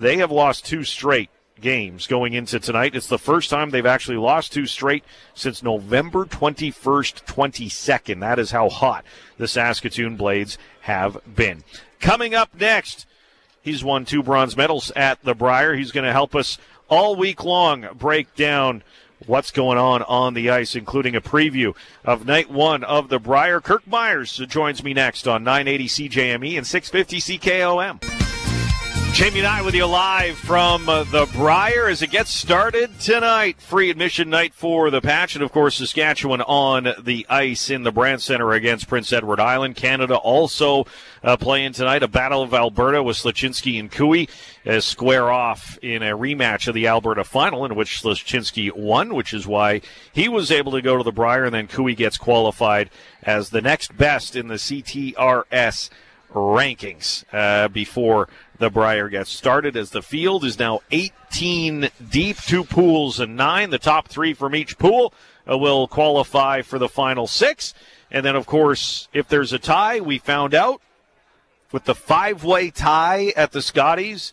they 0.00 0.18
have 0.18 0.30
lost 0.30 0.64
two 0.64 0.84
straight 0.84 1.30
games 1.60 2.06
going 2.06 2.34
into 2.34 2.60
tonight. 2.60 2.94
It's 2.94 3.08
the 3.08 3.18
first 3.18 3.50
time 3.50 3.70
they've 3.70 3.84
actually 3.84 4.16
lost 4.16 4.52
two 4.52 4.66
straight 4.66 5.04
since 5.34 5.62
November 5.62 6.24
21st, 6.24 7.24
22nd. 7.24 8.20
That 8.20 8.38
is 8.38 8.50
how 8.50 8.68
hot 8.68 9.04
the 9.36 9.48
Saskatoon 9.48 10.16
Blades 10.16 10.58
have 10.82 11.18
been. 11.34 11.64
Coming 12.00 12.34
up 12.34 12.54
next, 12.58 13.06
he's 13.62 13.84
won 13.84 14.04
two 14.04 14.22
bronze 14.22 14.56
medals 14.56 14.90
at 14.96 15.22
the 15.24 15.34
Brier. 15.34 15.74
He's 15.74 15.92
going 15.92 16.06
to 16.06 16.12
help 16.12 16.34
us 16.34 16.58
all 16.88 17.16
week 17.16 17.44
long 17.44 17.86
break 17.94 18.34
down 18.34 18.82
what's 19.26 19.50
going 19.50 19.78
on 19.78 20.02
on 20.04 20.34
the 20.34 20.50
ice, 20.50 20.74
including 20.74 21.16
a 21.16 21.20
preview 21.20 21.74
of 22.04 22.24
night 22.24 22.50
one 22.50 22.84
of 22.84 23.08
the 23.08 23.18
Brier. 23.18 23.60
Kirk 23.60 23.84
Muyres 23.84 24.46
joins 24.48 24.82
me 24.82 24.94
next 24.94 25.26
on 25.26 25.44
980 25.44 25.88
CJME 25.88 26.56
and 26.56 26.66
650 26.66 27.38
CKOM. 27.38 28.17
Jamie 29.12 29.40
and 29.40 29.48
I 29.48 29.62
with 29.62 29.74
you 29.74 29.84
live 29.84 30.38
from 30.38 30.88
uh, 30.88 31.02
the 31.02 31.28
Brier 31.32 31.88
as 31.88 32.02
it 32.02 32.10
gets 32.10 32.32
started 32.32 33.00
tonight. 33.00 33.60
Free 33.60 33.90
admission 33.90 34.30
night 34.30 34.54
for 34.54 34.90
the 34.90 35.00
patch, 35.00 35.34
and 35.34 35.42
of 35.42 35.50
course, 35.50 35.76
Saskatchewan 35.78 36.40
on 36.42 36.94
the 37.02 37.26
ice 37.28 37.68
in 37.68 37.82
the 37.82 37.90
Brandt 37.90 38.22
Center 38.22 38.52
against 38.52 38.86
Prince 38.86 39.12
Edward 39.12 39.40
Island. 39.40 39.74
Canada 39.74 40.14
also 40.14 40.86
uh, 41.24 41.36
playing 41.36 41.72
tonight. 41.72 42.04
A 42.04 42.08
battle 42.08 42.42
of 42.42 42.54
Alberta 42.54 43.02
with 43.02 43.16
Sluchinski 43.16 43.80
and 43.80 43.90
Koe 43.90 44.26
as 44.64 44.84
square 44.84 45.32
off 45.32 45.78
in 45.82 46.02
a 46.02 46.16
rematch 46.16 46.68
of 46.68 46.74
the 46.74 46.86
Alberta 46.86 47.24
final, 47.24 47.64
in 47.64 47.74
which 47.74 48.00
Sluchinski 48.00 48.72
won, 48.76 49.14
which 49.14 49.34
is 49.34 49.48
why 49.48 49.80
he 50.12 50.28
was 50.28 50.52
able 50.52 50.70
to 50.72 50.82
go 50.82 50.96
to 50.96 51.02
the 51.02 51.10
Brier, 51.10 51.44
and 51.44 51.54
then 51.54 51.66
Koe 51.66 51.92
gets 51.92 52.18
qualified 52.18 52.88
as 53.24 53.50
the 53.50 53.62
next 53.62 53.96
best 53.96 54.36
in 54.36 54.46
the 54.46 54.54
CTRS 54.54 55.90
rankings 56.32 57.24
uh, 57.32 57.68
before 57.68 58.28
the 58.58 58.70
Brier 58.70 59.08
gets 59.08 59.30
started 59.30 59.76
as 59.76 59.90
the 59.90 60.02
field 60.02 60.44
is 60.44 60.58
now 60.58 60.80
18 60.90 61.90
deep, 62.10 62.36
two 62.38 62.64
pools 62.64 63.20
and 63.20 63.36
nine. 63.36 63.70
The 63.70 63.78
top 63.78 64.08
three 64.08 64.34
from 64.34 64.54
each 64.54 64.78
pool 64.78 65.12
uh, 65.48 65.56
will 65.56 65.86
qualify 65.86 66.62
for 66.62 66.78
the 66.78 66.88
final 66.88 67.26
six. 67.26 67.72
And 68.10 68.24
then, 68.24 68.36
of 68.36 68.46
course, 68.46 69.08
if 69.12 69.28
there's 69.28 69.52
a 69.52 69.58
tie, 69.58 70.00
we 70.00 70.18
found 70.18 70.54
out 70.54 70.80
with 71.72 71.84
the 71.84 71.94
five 71.94 72.44
way 72.44 72.70
tie 72.70 73.32
at 73.36 73.52
the 73.52 73.62
Scotties 73.62 74.32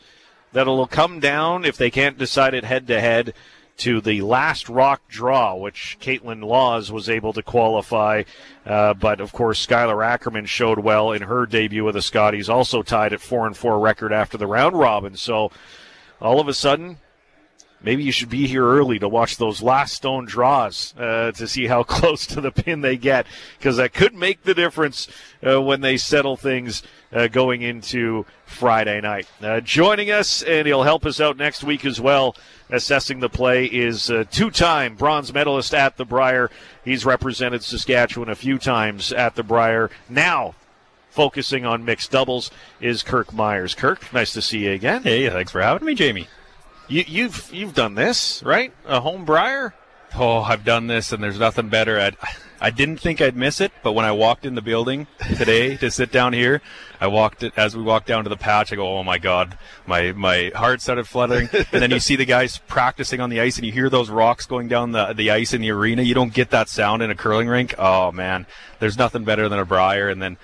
that 0.54 0.62
it'll 0.62 0.88
come 0.88 1.20
down 1.20 1.66
if 1.66 1.78
they 1.78 1.92
can't 1.92 2.18
decide 2.18 2.54
it 2.54 2.64
head 2.64 2.88
to 2.88 3.00
head 3.00 3.34
to 3.78 4.00
the 4.02 4.22
last 4.22 4.70
rock 4.70 5.02
draw, 5.10 5.56
which 5.56 5.98
Kaitlyn 6.00 6.44
Lawes 6.44 6.92
was 6.92 7.10
able 7.10 7.34
to 7.34 7.44
qualify. 7.44 8.24
Uh, 8.66 8.94
but 8.94 9.20
of 9.20 9.34
course, 9.34 9.66
Skylar 9.66 10.06
Ackerman 10.06 10.46
showed 10.46 10.80
well 10.80 11.12
in 11.12 11.24
her 11.24 11.46
debut 11.46 11.84
with 11.84 11.96
the 11.96 12.02
Scotties, 12.02 12.50
also 12.50 12.82
tied 12.82 13.14
at 13.14 13.22
four 13.22 13.46
and 13.46 13.56
four 13.56 13.80
record 13.80 14.14
after 14.14 14.38
the 14.38 14.48
round 14.48 14.78
robin. 14.78 15.16
So 15.16 15.52
all 16.22 16.40
of 16.40 16.48
a 16.48 16.54
sudden, 16.54 16.98
maybe 17.86 18.04
you 18.04 18.12
should 18.12 18.30
be 18.30 18.48
here 18.48 18.66
early 18.66 18.98
to 19.00 19.08
watch 19.08 19.38
those 19.38 19.62
last 19.62 19.94
stone 19.94 20.26
draws 20.26 20.94
uh, 20.98 21.32
to 21.32 21.48
see 21.48 21.68
how 21.68 21.84
close 21.96 22.26
to 22.26 22.42
the 22.42 22.52
pin 22.52 22.82
they 22.82 22.98
get, 22.98 23.26
because 23.58 23.78
that 23.78 23.94
could 23.94 24.14
make 24.14 24.44
the 24.44 24.54
difference 24.54 25.08
uh, 25.46 25.62
when 25.62 25.82
they 25.82 25.96
settle 25.96 26.36
things 26.36 26.82
uh, 27.14 27.28
going 27.28 27.62
into 27.62 28.26
Friday 28.46 29.00
night. 29.00 29.28
Uh, 29.42 29.62
joining 29.62 30.12
us, 30.12 30.42
and 30.42 30.68
he'll 30.68 30.84
help 30.84 31.06
us 31.06 31.22
out 31.22 31.38
next 31.38 31.64
week 31.64 31.86
as 31.86 32.02
well, 32.02 32.36
assessing 32.70 33.20
the 33.20 33.30
play, 33.30 33.66
is 33.66 34.12
two 34.32 34.50
time 34.50 34.96
bronze 34.96 35.32
medalist 35.32 35.74
at 35.74 35.96
the 35.96 36.06
Brier. 36.06 36.50
He's 36.84 37.06
represented 37.06 37.64
Saskatchewan 37.64 38.30
a 38.30 38.36
few 38.36 38.58
times 38.58 39.14
at 39.14 39.36
the 39.36 39.44
Brier. 39.44 39.92
Now, 40.10 40.56
focusing 41.12 41.66
on 41.66 41.86
mixed 41.86 42.12
doubles 42.12 42.52
is 42.82 43.04
Kirk 43.04 43.28
Muyres. 43.28 43.76
Kirk, 43.78 44.12
nice 44.12 44.34
to 44.34 44.42
see 44.42 44.66
you 44.66 44.72
again. 44.72 45.04
Hey, 45.04 45.30
thanks 45.30 45.52
for 45.52 45.62
having 45.62 45.86
me, 45.86 45.96
Jamie. 45.96 46.28
You, 46.88 47.00
have 47.00 47.10
you've, 47.10 47.54
you've 47.54 47.74
done 47.74 47.96
this, 47.96 48.44
right? 48.44 48.74
A 48.86 49.00
home 49.00 49.26
Brier. 49.26 49.74
Oh, 50.18 50.40
I've 50.40 50.64
done 50.64 50.88
this, 50.88 51.12
and 51.12 51.22
there's 51.22 51.40
nothing 51.40 51.70
better. 51.70 52.00
I 52.00 52.12
I 52.62 52.70
didn't 52.70 52.98
think 52.98 53.22
I'd 53.22 53.36
miss 53.36 53.60
it, 53.60 53.72
but 53.84 53.92
when 53.92 54.06
I 54.06 54.12
walked 54.14 54.46
in 54.46 54.56
the 54.56 54.62
building 54.62 55.08
today 55.38 55.76
to 55.82 55.92
sit 55.92 56.12
down 56.12 56.34
here, 56.34 56.62
I 57.02 57.08
walked 57.08 57.44
it 57.44 57.54
as 57.58 57.76
we 57.76 57.84
walked 57.84 58.08
down 58.08 58.24
to 58.24 58.30
the 58.30 58.38
patch. 58.38 58.72
I 58.72 58.76
go, 58.76 58.98
oh 58.98 59.04
my 59.04 59.18
god, 59.18 59.58
my 59.86 60.14
my 60.14 60.52
heart 60.56 60.82
started 60.82 61.08
fluttering. 61.08 61.50
and 61.54 61.82
then 61.82 61.92
you 61.92 62.00
see 62.00 62.16
the 62.16 62.26
guys 62.26 62.60
practicing 62.68 63.20
on 63.20 63.30
the 63.30 63.42
ice, 63.42 63.58
and 63.58 63.66
you 63.66 63.72
hear 63.72 63.90
those 63.90 64.10
rocks 64.10 64.46
going 64.46 64.68
down 64.68 64.94
the 64.94 65.14
the 65.14 65.32
ice 65.32 65.54
in 65.54 65.62
the 65.62 65.72
arena. 65.72 66.02
You 66.02 66.14
don't 66.14 66.34
get 66.34 66.52
that 66.52 66.70
sound 66.70 67.02
in 67.02 67.12
a 67.12 67.16
curling 67.16 67.48
rink. 67.48 67.76
Oh 67.78 68.12
man, 68.12 68.46
there's 68.80 68.98
nothing 68.98 69.26
better 69.26 69.50
than 69.50 69.60
a 69.60 69.66
Brier, 69.66 70.08
and 70.08 70.22
then 70.22 70.38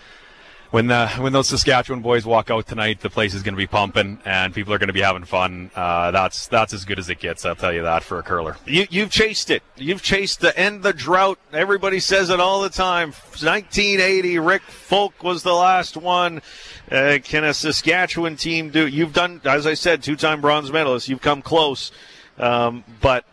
when 0.71 0.87
the 0.87 1.09
when 1.19 1.33
those 1.33 1.49
Saskatchewan 1.49 2.01
boys 2.01 2.25
walk 2.25 2.49
out 2.49 2.65
tonight, 2.65 3.01
the 3.01 3.09
place 3.09 3.33
is 3.33 3.43
going 3.43 3.53
to 3.53 3.57
be 3.57 3.67
pumping 3.67 4.19
and 4.23 4.53
people 4.53 4.73
are 4.73 4.77
going 4.77 4.87
to 4.87 4.93
be 4.93 5.01
having 5.01 5.25
fun. 5.25 5.69
Uh, 5.75 6.11
that's 6.11 6.47
that's 6.47 6.73
as 6.73 6.85
good 6.85 6.97
as 6.97 7.09
it 7.09 7.19
gets. 7.19 7.45
I'll 7.45 7.55
tell 7.55 7.73
you 7.73 7.83
that 7.83 8.03
for 8.03 8.19
a 8.19 8.23
curler. 8.23 8.55
You, 8.65 8.87
you've 8.89 9.11
chased 9.11 9.51
it. 9.51 9.63
You've 9.75 10.01
chased 10.01 10.39
the 10.39 10.57
end 10.57 10.83
the 10.83 10.93
drought. 10.93 11.39
Everybody 11.51 11.99
says 11.99 12.29
it 12.29 12.39
all 12.39 12.61
the 12.61 12.69
time. 12.69 13.09
1980, 13.09 14.39
Rick 14.39 14.61
Folk 14.63 15.21
was 15.21 15.43
the 15.43 15.53
last 15.53 15.97
one. 15.97 16.41
Uh, 16.89 17.19
can 17.21 17.43
a 17.43 17.53
Saskatchewan 17.53 18.37
team 18.37 18.69
do? 18.69 18.87
You've 18.87 19.13
done, 19.13 19.41
as 19.43 19.67
I 19.67 19.73
said, 19.73 20.03
two-time 20.03 20.41
bronze 20.41 20.71
medalist. 20.71 21.09
You've 21.09 21.21
come 21.21 21.41
close, 21.41 21.91
um, 22.37 22.83
but 23.01 23.25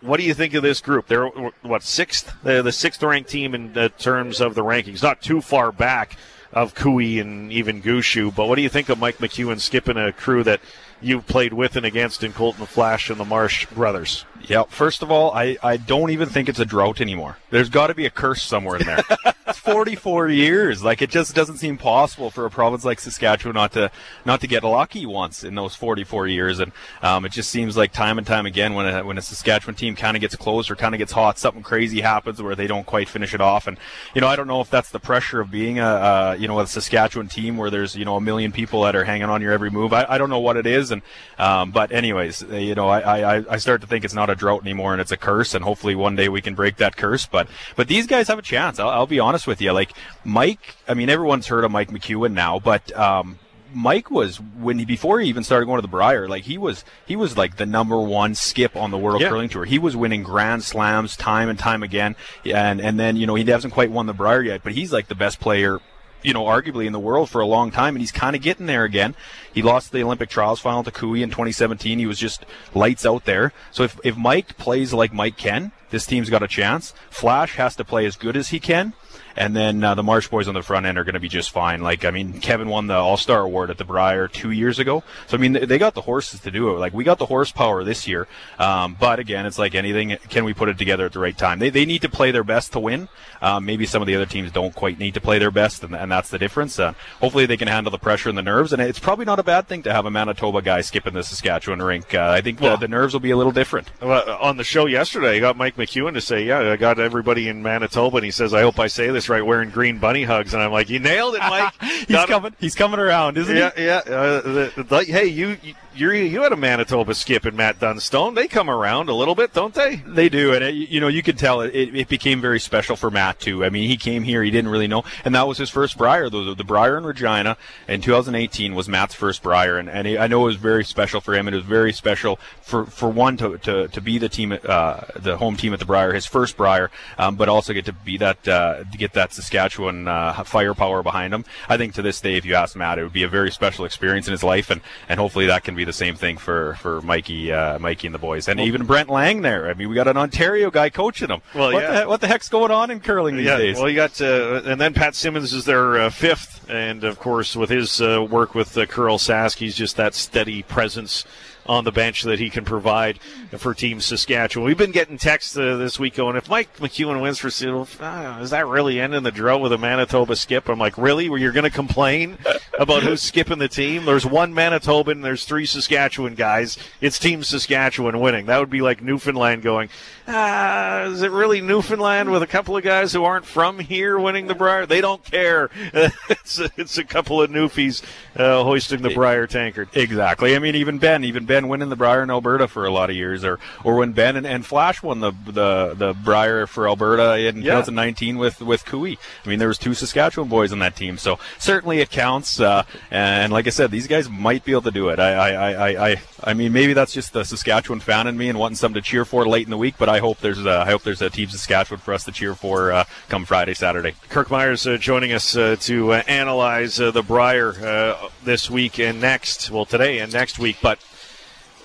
what 0.00 0.18
do 0.18 0.24
you 0.24 0.34
think 0.34 0.54
of 0.54 0.62
this 0.62 0.80
group? 0.80 1.06
They're 1.06 1.26
what 1.26 1.84
sixth? 1.84 2.32
They're 2.42 2.62
the 2.62 2.72
sixth 2.72 3.00
ranked 3.02 3.30
team 3.30 3.54
in 3.54 3.78
uh, 3.78 3.90
terms 3.90 4.40
of 4.40 4.56
the 4.56 4.62
rankings. 4.62 5.04
Not 5.04 5.22
too 5.22 5.40
far 5.40 5.70
back 5.70 6.16
of 6.54 6.74
Koe 6.74 6.98
and 6.98 7.52
even 7.52 7.82
Gushue. 7.82 8.34
But 8.34 8.48
what 8.48 8.54
do 8.54 8.62
you 8.62 8.68
think 8.68 8.88
of 8.88 8.98
Mike 8.98 9.18
McEwen 9.18 9.60
skipping 9.60 9.96
a 9.96 10.12
crew 10.12 10.42
that 10.44 10.60
you've 11.02 11.26
played 11.26 11.52
with 11.52 11.76
and 11.76 11.84
against 11.84 12.22
in 12.22 12.32
Colton 12.32 12.64
Flasch 12.64 13.10
and 13.10 13.18
the 13.20 13.24
Marsh 13.24 13.66
brothers? 13.66 14.24
Yeah, 14.48 14.64
first 14.64 15.02
of 15.02 15.10
all, 15.10 15.32
I, 15.32 15.56
I 15.62 15.76
don't 15.76 16.10
even 16.10 16.28
think 16.28 16.48
it's 16.48 16.58
a 16.58 16.64
drought 16.66 17.00
anymore. 17.00 17.38
There's 17.50 17.68
got 17.68 17.86
to 17.86 17.94
be 17.94 18.04
a 18.04 18.10
curse 18.10 18.42
somewhere 18.42 18.76
in 18.76 18.86
there. 18.86 19.02
it's 19.46 19.58
44 19.58 20.28
years. 20.28 20.82
Like 20.82 21.02
it 21.02 21.10
just 21.10 21.34
doesn't 21.34 21.58
seem 21.58 21.78
possible 21.78 22.30
for 22.30 22.46
a 22.46 22.50
province 22.50 22.84
like 22.84 23.00
Saskatchewan 23.00 23.54
not 23.54 23.72
to 23.72 23.90
not 24.24 24.40
to 24.40 24.46
get 24.46 24.64
lucky 24.64 25.06
once 25.06 25.44
in 25.44 25.54
those 25.54 25.74
44 25.74 26.26
years. 26.28 26.58
And 26.58 26.72
um, 27.02 27.24
it 27.24 27.32
just 27.32 27.50
seems 27.50 27.76
like 27.76 27.92
time 27.92 28.18
and 28.18 28.26
time 28.26 28.46
again 28.46 28.74
when 28.74 28.86
a, 28.86 29.04
when 29.04 29.18
a 29.18 29.22
Saskatchewan 29.22 29.74
team 29.74 29.96
kind 29.96 30.16
of 30.16 30.20
gets 30.20 30.36
close 30.36 30.70
or 30.70 30.76
kind 30.76 30.94
of 30.94 30.98
gets 30.98 31.12
hot, 31.12 31.38
something 31.38 31.62
crazy 31.62 32.00
happens 32.00 32.42
where 32.42 32.54
they 32.54 32.66
don't 32.66 32.86
quite 32.86 33.08
finish 33.08 33.34
it 33.34 33.40
off. 33.40 33.66
And 33.66 33.78
you 34.14 34.20
know, 34.20 34.28
I 34.28 34.36
don't 34.36 34.48
know 34.48 34.60
if 34.60 34.70
that's 34.70 34.90
the 34.90 35.00
pressure 35.00 35.40
of 35.40 35.50
being 35.50 35.78
a, 35.78 36.36
you 36.38 36.48
know 36.48 36.60
a 36.60 36.66
Saskatchewan 36.66 37.28
team 37.28 37.56
where 37.56 37.70
there's 37.70 37.94
you 37.96 38.04
know 38.04 38.16
a 38.16 38.20
million 38.20 38.52
people 38.52 38.82
that 38.82 38.96
are 38.96 39.04
hanging 39.04 39.28
on 39.28 39.42
your 39.42 39.52
every 39.52 39.70
move. 39.70 39.92
I, 39.92 40.06
I 40.08 40.18
don't 40.18 40.30
know 40.30 40.40
what 40.40 40.56
it 40.56 40.66
is. 40.66 40.90
And 40.90 41.02
um, 41.38 41.70
but 41.70 41.92
anyways, 41.92 42.42
you 42.42 42.74
know, 42.74 42.88
I, 42.88 43.36
I 43.36 43.44
I 43.54 43.56
start 43.58 43.80
to 43.82 43.86
think 43.86 44.04
it's 44.04 44.14
not 44.14 44.30
a 44.30 44.33
drought 44.34 44.62
anymore 44.62 44.92
and 44.92 45.00
it's 45.00 45.12
a 45.12 45.16
curse 45.16 45.54
and 45.54 45.64
hopefully 45.64 45.94
one 45.94 46.16
day 46.16 46.28
we 46.28 46.40
can 46.40 46.54
break 46.54 46.76
that 46.76 46.96
curse 46.96 47.26
but 47.26 47.48
but 47.76 47.88
these 47.88 48.06
guys 48.06 48.28
have 48.28 48.38
a 48.38 48.42
chance 48.42 48.78
I'll, 48.78 48.88
I'll 48.88 49.06
be 49.06 49.20
honest 49.20 49.46
with 49.46 49.60
you 49.60 49.72
like 49.72 49.92
Mike 50.24 50.76
I 50.88 50.94
mean 50.94 51.08
everyone's 51.08 51.46
heard 51.46 51.64
of 51.64 51.70
Mike 51.70 51.90
McEwen 51.90 52.32
now 52.32 52.58
but 52.58 52.94
um, 52.96 53.38
Mike 53.74 54.10
was 54.10 54.40
when 54.40 54.78
he 54.78 54.84
before 54.84 55.20
he 55.20 55.28
even 55.28 55.42
started 55.42 55.66
going 55.66 55.78
to 55.78 55.82
the 55.82 55.88
Brier, 55.88 56.28
like 56.28 56.44
he 56.44 56.56
was 56.56 56.84
he 57.06 57.16
was 57.16 57.36
like 57.36 57.56
the 57.56 57.66
number 57.66 57.98
one 57.98 58.34
skip 58.34 58.76
on 58.76 58.90
the 58.90 58.98
World 58.98 59.20
yeah. 59.20 59.28
Curling 59.28 59.48
Tour. 59.48 59.64
He 59.64 59.78
was 59.78 59.96
winning 59.96 60.22
Grand 60.22 60.62
Slams 60.62 61.16
time 61.16 61.48
and 61.48 61.58
time 61.58 61.82
again, 61.82 62.14
and 62.44 62.80
and 62.80 62.98
then 62.98 63.16
you 63.16 63.26
know 63.26 63.34
he 63.34 63.44
hasn't 63.44 63.74
quite 63.74 63.90
won 63.90 64.06
the 64.06 64.12
Brier 64.12 64.42
yet, 64.42 64.62
but 64.62 64.72
he's 64.72 64.92
like 64.92 65.08
the 65.08 65.14
best 65.14 65.40
player 65.40 65.80
you 66.24 66.32
know, 66.32 66.44
arguably 66.44 66.86
in 66.86 66.92
the 66.92 66.98
world 66.98 67.30
for 67.30 67.40
a 67.40 67.46
long 67.46 67.70
time, 67.70 67.94
and 67.94 68.00
he's 68.00 68.10
kind 68.10 68.34
of 68.34 68.42
getting 68.42 68.66
there 68.66 68.82
again. 68.82 69.14
He 69.52 69.62
lost 69.62 69.92
the 69.92 70.02
Olympic 70.02 70.30
trials 70.30 70.58
final 70.58 70.82
to 70.82 70.90
Koe 70.90 71.14
in 71.14 71.28
2017. 71.28 71.98
He 71.98 72.06
was 72.06 72.18
just 72.18 72.44
lights 72.74 73.06
out 73.06 73.26
there. 73.26 73.52
So 73.70 73.84
if, 73.84 74.00
if 74.02 74.16
Mike 74.16 74.56
plays 74.56 74.92
like 74.92 75.12
Mike 75.12 75.36
can, 75.36 75.70
this 75.90 76.06
team's 76.06 76.30
got 76.30 76.42
a 76.42 76.48
chance. 76.48 76.94
Flasch 77.10 77.54
has 77.56 77.76
to 77.76 77.84
play 77.84 78.06
as 78.06 78.16
good 78.16 78.36
as 78.36 78.48
he 78.48 78.58
can 78.58 78.94
and 79.36 79.54
then 79.54 79.82
uh, 79.82 79.94
the 79.94 80.02
Marsh 80.02 80.28
boys 80.28 80.48
on 80.48 80.54
the 80.54 80.62
front 80.62 80.86
end 80.86 80.98
are 80.98 81.04
going 81.04 81.14
to 81.14 81.20
be 81.20 81.28
just 81.28 81.50
fine. 81.50 81.82
Like 81.82 82.04
I 82.04 82.10
mean, 82.10 82.40
Kevin 82.40 82.68
won 82.68 82.86
the 82.86 82.94
All 82.94 83.16
Star 83.16 83.40
award 83.40 83.70
at 83.70 83.78
the 83.78 83.84
Brier 83.84 84.28
two 84.28 84.50
years 84.50 84.78
ago, 84.78 85.02
so 85.26 85.36
I 85.36 85.40
mean 85.40 85.52
they 85.52 85.78
got 85.78 85.94
the 85.94 86.02
horses 86.02 86.40
to 86.40 86.50
do 86.50 86.70
it. 86.70 86.78
Like 86.78 86.92
we 86.92 87.04
got 87.04 87.18
the 87.18 87.26
horsepower 87.26 87.84
this 87.84 88.06
year, 88.06 88.26
um, 88.58 88.96
but 88.98 89.18
again, 89.18 89.46
it's 89.46 89.58
like 89.58 89.74
anything. 89.74 90.16
Can 90.28 90.44
we 90.44 90.54
put 90.54 90.68
it 90.68 90.78
together 90.78 91.06
at 91.06 91.12
the 91.12 91.20
right 91.20 91.36
time? 91.36 91.58
They 91.58 91.70
they 91.70 91.84
need 91.84 92.02
to 92.02 92.08
play 92.08 92.30
their 92.30 92.44
best 92.44 92.72
to 92.72 92.80
win. 92.80 93.08
Um, 93.42 93.66
maybe 93.66 93.84
some 93.84 94.00
of 94.00 94.06
the 94.06 94.14
other 94.14 94.26
teams 94.26 94.50
don't 94.50 94.74
quite 94.74 94.98
need 94.98 95.14
to 95.14 95.20
play 95.20 95.38
their 95.38 95.50
best, 95.50 95.82
and, 95.82 95.94
and 95.94 96.10
that's 96.10 96.30
the 96.30 96.38
difference. 96.38 96.78
Uh, 96.78 96.94
hopefully, 97.20 97.46
they 97.46 97.56
can 97.56 97.68
handle 97.68 97.90
the 97.90 97.98
pressure 97.98 98.28
and 98.28 98.38
the 98.38 98.42
nerves, 98.42 98.72
and 98.72 98.80
it's 98.80 98.98
probably 98.98 99.24
not 99.24 99.38
a 99.38 99.42
bad 99.42 99.68
thing 99.68 99.82
to 99.82 99.92
have 99.92 100.06
a 100.06 100.10
Manitoba 100.10 100.62
guy 100.62 100.80
skipping 100.80 101.14
the 101.14 101.22
Saskatchewan 101.22 101.82
rink. 101.82 102.14
Uh, 102.14 102.30
I 102.30 102.40
think 102.40 102.60
well, 102.60 102.76
the, 102.76 102.86
the, 102.86 102.88
nerves 102.88 103.12
will 103.12 103.20
be 103.20 103.32
a 103.32 103.36
little 103.36 103.52
different. 103.52 103.90
Well, 104.00 104.38
on 104.40 104.56
the 104.56 104.64
show 104.64 104.86
yesterday, 104.86 105.36
I 105.36 105.40
got 105.40 105.56
Mike 105.56 105.76
McEwen 105.76 106.14
to 106.14 106.20
say, 106.20 106.44
"Yeah, 106.44 106.72
I 106.72 106.76
got 106.76 106.98
everybody 106.98 107.48
in 107.48 107.62
Manitoba," 107.62 108.16
and 108.16 108.24
he 108.24 108.30
says, 108.30 108.54
"I 108.54 108.62
hope 108.62 108.78
I 108.78 108.86
say 108.86 109.10
this 109.10 109.23
right, 109.28 109.44
wearing 109.44 109.70
green 109.70 109.98
bunny 109.98 110.24
hugs, 110.24 110.54
and 110.54 110.62
I'm 110.62 110.72
like, 110.72 110.90
you 110.90 110.98
nailed 110.98 111.34
it, 111.34 111.38
Mike. 111.40 111.72
he's 111.80 112.06
Got 112.06 112.28
coming. 112.28 112.52
Him. 112.52 112.56
He's 112.60 112.74
coming 112.74 113.00
around, 113.00 113.38
isn't 113.38 113.56
yeah, 113.56 113.70
he? 113.76 113.84
Yeah, 113.84 114.00
yeah. 114.06 114.14
Uh, 114.14 114.40
the, 114.40 114.82
the, 114.88 115.04
hey, 115.04 115.26
you, 115.26 115.56
you 115.62 115.74
you 115.94 116.42
had 116.42 116.52
a 116.52 116.56
Manitoba 116.56 117.14
skip 117.14 117.44
and 117.44 117.56
Matt 117.56 117.78
Dunstone. 117.78 118.34
They 118.34 118.48
come 118.48 118.68
around 118.68 119.08
a 119.08 119.14
little 119.14 119.36
bit, 119.36 119.52
don't 119.52 119.72
they? 119.72 119.96
They 119.96 120.28
do, 120.28 120.52
and 120.52 120.64
it, 120.64 120.74
you 120.74 121.00
know 121.00 121.08
you 121.08 121.22
can 121.22 121.36
tell 121.36 121.60
it, 121.60 121.74
it, 121.74 121.94
it. 121.94 122.08
became 122.08 122.40
very 122.40 122.58
special 122.58 122.96
for 122.96 123.10
Matt 123.10 123.38
too. 123.38 123.64
I 123.64 123.70
mean, 123.70 123.88
he 123.88 123.96
came 123.96 124.24
here, 124.24 124.42
he 124.42 124.50
didn't 124.50 124.70
really 124.70 124.88
know, 124.88 125.04
and 125.24 125.34
that 125.34 125.46
was 125.46 125.58
his 125.58 125.70
first 125.70 125.96
Brier. 125.96 126.28
The, 126.28 126.54
the 126.54 126.64
Brier 126.64 126.98
in 126.98 127.04
Regina 127.04 127.56
in 127.88 128.00
2018 128.00 128.74
was 128.74 128.88
Matt's 128.88 129.14
first 129.14 129.42
Brier, 129.42 129.78
and, 129.78 129.88
and 129.88 130.08
I 130.18 130.26
know 130.26 130.42
it 130.42 130.46
was 130.46 130.56
very 130.56 130.84
special 130.84 131.20
for 131.20 131.34
him. 131.34 131.48
And 131.48 131.54
it 131.54 131.58
was 131.58 131.66
very 131.66 131.92
special 131.92 132.38
for, 132.62 132.86
for 132.86 133.08
one 133.08 133.36
to, 133.38 133.58
to, 133.58 133.88
to 133.88 134.00
be 134.00 134.18
the 134.18 134.28
team, 134.28 134.56
uh, 134.66 135.00
the 135.16 135.36
home 135.36 135.56
team 135.56 135.72
at 135.72 135.78
the 135.78 135.84
Brier, 135.84 136.12
his 136.12 136.26
first 136.26 136.56
Brier, 136.56 136.90
um, 137.18 137.36
but 137.36 137.48
also 137.48 137.72
get 137.72 137.86
to 137.86 137.92
be 137.92 138.18
that 138.18 138.46
uh, 138.46 138.84
get 138.84 139.13
that 139.14 139.32
Saskatchewan 139.32 140.06
uh, 140.06 140.44
firepower 140.44 141.02
behind 141.02 141.34
him. 141.34 141.44
I 141.68 141.76
think 141.76 141.94
to 141.94 142.02
this 142.02 142.20
day, 142.20 142.36
if 142.36 142.44
you 142.44 142.54
ask 142.54 142.76
Matt, 142.76 142.98
it 142.98 143.02
would 143.02 143.12
be 143.12 143.22
a 143.22 143.28
very 143.28 143.50
special 143.50 143.84
experience 143.84 144.26
in 144.26 144.32
his 144.32 144.42
life, 144.42 144.70
and, 144.70 144.80
and 145.08 145.18
hopefully 145.18 145.46
that 145.46 145.64
can 145.64 145.74
be 145.74 145.84
the 145.84 145.92
same 145.92 146.16
thing 146.16 146.36
for 146.36 146.74
for 146.76 147.00
Mikey, 147.02 147.52
uh, 147.52 147.78
Mikey 147.78 148.08
and 148.08 148.14
the 148.14 148.18
boys, 148.18 148.48
and 148.48 148.60
even 148.60 148.84
Brent 148.84 149.08
Laing 149.08 149.42
there. 149.42 149.68
I 149.68 149.74
mean, 149.74 149.88
we 149.88 149.94
got 149.94 150.08
an 150.08 150.16
Ontario 150.16 150.70
guy 150.70 150.90
coaching 150.90 151.28
them. 151.28 151.40
Well, 151.54 151.72
what 151.72 151.82
yeah. 151.82 152.00
The, 152.00 152.08
what 152.08 152.20
the 152.20 152.28
heck's 152.28 152.48
going 152.48 152.70
on 152.70 152.90
in 152.90 153.00
curling 153.00 153.36
these 153.36 153.46
yeah, 153.46 153.58
days? 153.58 153.78
Well, 153.78 153.88
you 153.88 153.96
got 153.96 154.20
uh, 154.20 154.62
and 154.64 154.80
then 154.80 154.94
Pat 154.94 155.14
Simmons 155.14 155.52
is 155.52 155.64
their 155.64 155.96
uh, 155.96 156.10
fifth, 156.10 156.68
and 156.68 157.04
of 157.04 157.18
course 157.18 157.56
with 157.56 157.70
his 157.70 158.00
uh, 158.00 158.26
work 158.28 158.54
with 158.54 158.76
uh, 158.76 158.86
Curl 158.86 159.18
Sask, 159.18 159.56
he's 159.56 159.76
just 159.76 159.96
that 159.96 160.14
steady 160.14 160.62
presence 160.62 161.24
on 161.66 161.84
the 161.84 161.92
bench 161.92 162.22
that 162.22 162.38
he 162.38 162.50
can 162.50 162.64
provide 162.64 163.18
for 163.56 163.74
Team 163.74 164.00
Saskatchewan. 164.00 164.66
We've 164.66 164.78
been 164.78 164.92
getting 164.92 165.18
texts 165.18 165.56
uh, 165.56 165.76
this 165.76 165.98
week 165.98 166.14
going, 166.14 166.36
if 166.36 166.48
Mike 166.48 166.76
McEwen 166.78 167.20
wins 167.22 167.38
for 167.38 167.50
Seattle, 167.50 167.88
uh, 168.00 168.38
is 168.42 168.50
that 168.50 168.66
really 168.66 169.00
ending 169.00 169.22
the 169.22 169.30
drought 169.30 169.60
with 169.60 169.72
a 169.72 169.78
Manitoba 169.78 170.36
skip? 170.36 170.68
I'm 170.68 170.78
like, 170.78 170.98
really? 170.98 171.28
Where 171.28 171.38
you're 171.38 171.52
going 171.52 171.64
to 171.64 171.70
complain 171.70 172.38
about 172.78 173.02
who's 173.02 173.22
skipping 173.22 173.58
the 173.58 173.68
team? 173.68 174.04
There's 174.04 174.26
one 174.26 174.52
Manitoban, 174.52 175.22
there's 175.22 175.44
three 175.44 175.66
Saskatchewan 175.66 176.34
guys. 176.34 176.76
It's 177.00 177.18
Team 177.18 177.42
Saskatchewan 177.42 178.20
winning. 178.20 178.46
That 178.46 178.58
would 178.58 178.70
be 178.70 178.80
like 178.80 179.02
Newfoundland 179.02 179.62
going, 179.62 179.88
ah, 180.26 181.04
is 181.04 181.22
it 181.22 181.30
really 181.30 181.60
Newfoundland 181.60 182.30
with 182.30 182.42
a 182.42 182.46
couple 182.46 182.76
of 182.76 182.82
guys 182.82 183.12
who 183.12 183.24
aren't 183.24 183.46
from 183.46 183.78
here 183.78 184.18
winning 184.18 184.46
the 184.46 184.54
Brier? 184.54 184.86
They 184.86 185.00
don't 185.00 185.24
care. 185.24 185.70
it's, 185.94 186.58
a, 186.58 186.70
it's 186.76 186.98
a 186.98 187.04
couple 187.04 187.40
of 187.40 187.50
Newfies 187.50 188.02
uh, 188.36 188.62
hoisting 188.64 189.02
the 189.02 189.14
Brier 189.14 189.46
tankard. 189.46 189.88
Exactly. 189.94 190.56
I 190.56 190.58
mean, 190.58 190.74
even 190.74 190.98
Ben, 190.98 191.24
even 191.24 191.44
Ben 191.44 191.53
winning 191.62 191.88
the 191.88 191.96
Brier 191.96 192.22
in 192.22 192.30
Alberta 192.30 192.68
for 192.68 192.86
a 192.86 192.90
lot 192.90 193.10
of 193.10 193.16
years, 193.16 193.44
or 193.44 193.58
or 193.82 193.96
when 193.96 194.12
Ben 194.12 194.36
and, 194.36 194.46
and 194.46 194.64
Flasch 194.64 195.02
won 195.02 195.20
the 195.20 195.32
the 195.46 195.94
the 195.94 196.16
Brier 196.24 196.66
for 196.66 196.88
Alberta 196.88 197.38
in 197.38 197.56
yeah. 197.56 197.72
2019 197.72 198.38
with 198.38 198.60
with 198.60 198.84
Koe. 198.84 199.04
I 199.04 199.16
mean, 199.46 199.58
there 199.58 199.68
was 199.68 199.78
two 199.78 199.94
Saskatchewan 199.94 200.48
boys 200.48 200.72
on 200.72 200.78
that 200.80 200.96
team, 200.96 201.18
so 201.18 201.38
certainly 201.58 202.00
it 202.00 202.10
counts. 202.10 202.60
Uh, 202.60 202.84
and 203.10 203.52
like 203.52 203.66
I 203.66 203.70
said, 203.70 203.90
these 203.90 204.06
guys 204.06 204.28
might 204.28 204.64
be 204.64 204.72
able 204.72 204.82
to 204.82 204.90
do 204.90 205.08
it. 205.08 205.18
I 205.18 205.32
I, 205.32 205.72
I, 205.72 206.10
I 206.10 206.16
I 206.46 206.54
mean, 206.54 206.72
maybe 206.72 206.92
that's 206.92 207.12
just 207.12 207.32
the 207.32 207.44
Saskatchewan 207.44 208.00
fan 208.00 208.26
in 208.26 208.36
me 208.36 208.48
and 208.48 208.58
wanting 208.58 208.76
something 208.76 209.02
to 209.02 209.06
cheer 209.06 209.24
for 209.24 209.46
late 209.46 209.66
in 209.66 209.70
the 209.70 209.78
week, 209.78 209.94
but 209.98 210.08
I 210.08 210.18
hope 210.18 210.38
there's 210.40 210.64
a, 210.64 210.80
I 210.80 210.90
hope 210.90 211.02
there's 211.02 211.22
a 211.22 211.30
team 211.30 211.48
Saskatchewan 211.48 212.00
for 212.00 212.12
us 212.12 212.24
to 212.24 212.32
cheer 212.32 212.54
for 212.54 212.92
uh, 212.92 213.04
come 213.28 213.44
Friday, 213.44 213.74
Saturday. 213.74 214.14
Kirk 214.28 214.48
Muyres 214.48 214.92
uh, 214.92 214.98
joining 214.98 215.32
us 215.32 215.56
uh, 215.56 215.76
to 215.80 216.12
uh, 216.12 216.22
analyze 216.28 217.00
uh, 217.00 217.10
the 217.10 217.22
Brier 217.22 217.70
uh, 217.70 218.28
this 218.44 218.70
week 218.70 218.98
and 218.98 219.20
next. 219.20 219.70
Well, 219.70 219.86
today 219.86 220.18
and 220.18 220.32
next 220.32 220.58
week, 220.58 220.76
but 220.82 220.98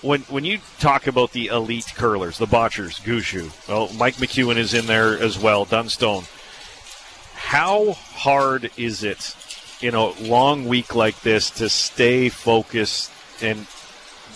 when 0.02 0.22
when 0.22 0.44
you 0.44 0.58
talk 0.78 1.06
about 1.06 1.32
the 1.32 1.46
elite 1.46 1.92
curlers, 1.94 2.38
the 2.38 2.46
Bottchers, 2.46 3.00
Gushue, 3.00 3.50
well, 3.68 3.90
Mike 3.94 4.16
McEwen 4.16 4.56
is 4.56 4.74
in 4.74 4.86
there 4.86 5.18
as 5.18 5.38
well, 5.38 5.64
Dunstone. 5.64 6.24
How 7.34 7.92
hard 7.92 8.70
is 8.76 9.02
it 9.02 9.34
in 9.80 9.94
a 9.94 10.10
long 10.20 10.66
week 10.66 10.94
like 10.94 11.20
this 11.20 11.50
to 11.50 11.68
stay 11.68 12.28
focused 12.28 13.10
and 13.42 13.66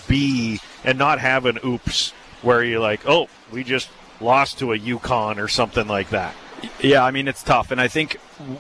be 0.09 0.61
and 0.85 0.99
not 0.99 1.19
have 1.21 1.47
an 1.47 1.59
oops 1.65 2.11
where 2.43 2.63
you're 2.63 2.81
like, 2.81 3.07
oh, 3.07 3.29
we 3.51 3.65
just 3.65 3.89
lost 4.21 4.59
to 4.59 4.73
a 4.73 4.77
Yukon 4.77 5.39
or 5.39 5.49
something 5.49 5.87
like 5.87 6.11
that? 6.11 6.35
Yeah, 6.81 7.05
I 7.05 7.11
mean 7.11 7.29
it's 7.29 7.43
tough, 7.43 7.71
and 7.71 7.81
I 7.81 7.89
think 7.89 8.15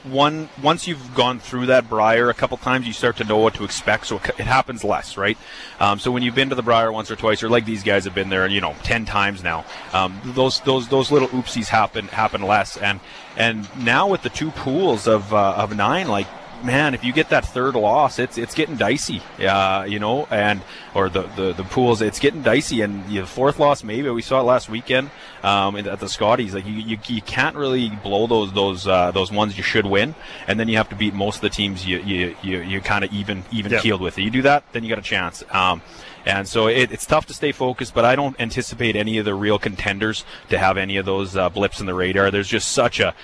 one 0.04 0.49
once 0.62 0.87
you've 0.87 1.14
gone 1.14 1.38
through 1.38 1.66
that 1.66 1.88
Brier 1.88 2.30
a 2.30 2.34
couple 2.34 2.56
times, 2.56 2.87
you 2.87 2.92
start 2.92 3.16
to 3.18 3.25
know 3.25 3.38
what 3.38 3.54
to 3.54 3.64
expect, 3.64 4.06
so 4.06 4.16
it, 4.16 4.40
happens 4.40 4.84
less, 4.84 5.16
right? 5.16 5.37
Um, 5.80 5.99
so 5.99 6.11
when 6.11 6.23
you've 6.23 6.34
been 6.34 6.49
to 6.50 6.54
the 6.54 6.62
Brier 6.62 6.92
once 6.92 7.11
or 7.11 7.16
twice, 7.16 7.42
or 7.42 7.49
like 7.49 7.64
these 7.64 7.82
guys 7.82 8.04
have 8.04 8.14
been 8.14 8.28
there, 8.28 8.46
you 8.46 8.61
know, 8.61 8.75
ten 8.82 9.04
times 9.04 9.42
now, 9.42 9.64
um, 9.92 10.20
those 10.25 10.61
those 10.61 10.88
those 10.88 11.11
little 11.11 11.28
oopsies 11.28 11.66
happen 11.66 12.08
happen 12.08 12.42
less, 12.42 12.76
and 12.76 13.00
and 13.37 13.68
now 13.84 14.08
with 14.08 14.23
the 14.23 14.30
two 14.30 14.50
pools 14.52 15.06
of 15.06 15.32
uh, 15.32 15.54
of 15.56 15.76
nine, 15.76 16.08
like 16.08 16.26
man, 16.64 16.94
if 16.94 17.04
you 17.04 17.12
get 17.12 17.28
that 17.28 17.44
third 17.44 17.75
loss, 17.75 18.18
it's 18.18 18.38
it's 18.38 18.54
getting 18.54 18.76
dicey. 18.76 19.23
Uh, 19.38 19.85
you 19.88 19.99
know, 19.99 20.26
and 20.30 20.62
or 20.94 21.09
the, 21.09 21.23
the, 21.37 21.52
the 21.52 21.64
pools, 21.64 22.00
it's 22.00 22.18
getting 22.18 22.42
dicey. 22.42 22.80
And 22.80 23.06
the 23.09 23.26
fourth 23.26 23.59
loss, 23.59 23.85
maybe 23.85 24.09
we 24.11 24.23
saw 24.23 24.40
it 24.40 24.44
last 24.44 24.68
weekend 24.68 25.11
um, 25.42 25.76
at 25.76 26.00
the 26.00 26.09
Scotties. 26.09 26.54
Like 26.54 26.66
you, 26.66 26.73
you, 26.73 26.99
you 27.06 27.23
can't 27.23 27.56
really 27.56 27.90
blow 28.02 28.26
those 28.26 28.52
those 28.52 28.87
uh, 28.87 29.11
those 29.11 29.30
ones 29.30 29.56
you 29.56 29.62
should 29.62 29.87
win, 29.87 30.14
and 30.47 30.59
then 30.59 30.68
you 30.68 30.76
have 30.76 30.88
to 30.88 30.97
beat 30.97 31.14
most 31.14 31.37
of 31.37 31.42
the 31.42 31.50
teams 31.50 31.87
you 31.87 31.99
you 32.00 32.37
you, 32.42 32.61
you 32.61 32.80
kind 32.80 33.04
of 33.04 33.12
even 33.12 33.44
even 33.52 33.73
yep. 33.73 33.83
keeled 33.83 34.00
with. 34.00 34.18
You 34.18 34.30
do 34.30 34.42
that, 34.42 34.64
then 34.73 34.83
you 34.83 34.88
got 34.88 34.99
a 34.99 35.02
chance. 35.02 35.44
Um, 35.50 35.83
and 36.26 36.49
so 36.49 36.68
it, 36.68 36.90
it's 36.90 37.04
tough 37.04 37.26
to 37.26 37.35
stay 37.35 37.52
focused, 37.52 37.94
but 37.94 38.04
I 38.04 38.16
don't 38.16 38.38
anticipate 38.40 38.97
any 38.97 39.18
of 39.18 39.26
the 39.26 39.35
real 39.35 39.59
contenders 39.59 40.25
to 40.49 40.59
have 40.59 40.78
any 40.78 40.97
of 40.97 41.04
those 41.04 41.37
uh, 41.37 41.50
blips 41.50 41.80
in 41.80 41.87
the 41.87 41.94
radar. 41.94 42.30
There's 42.30 42.49
just 42.49 42.73
such 42.73 42.99
a 42.99 43.14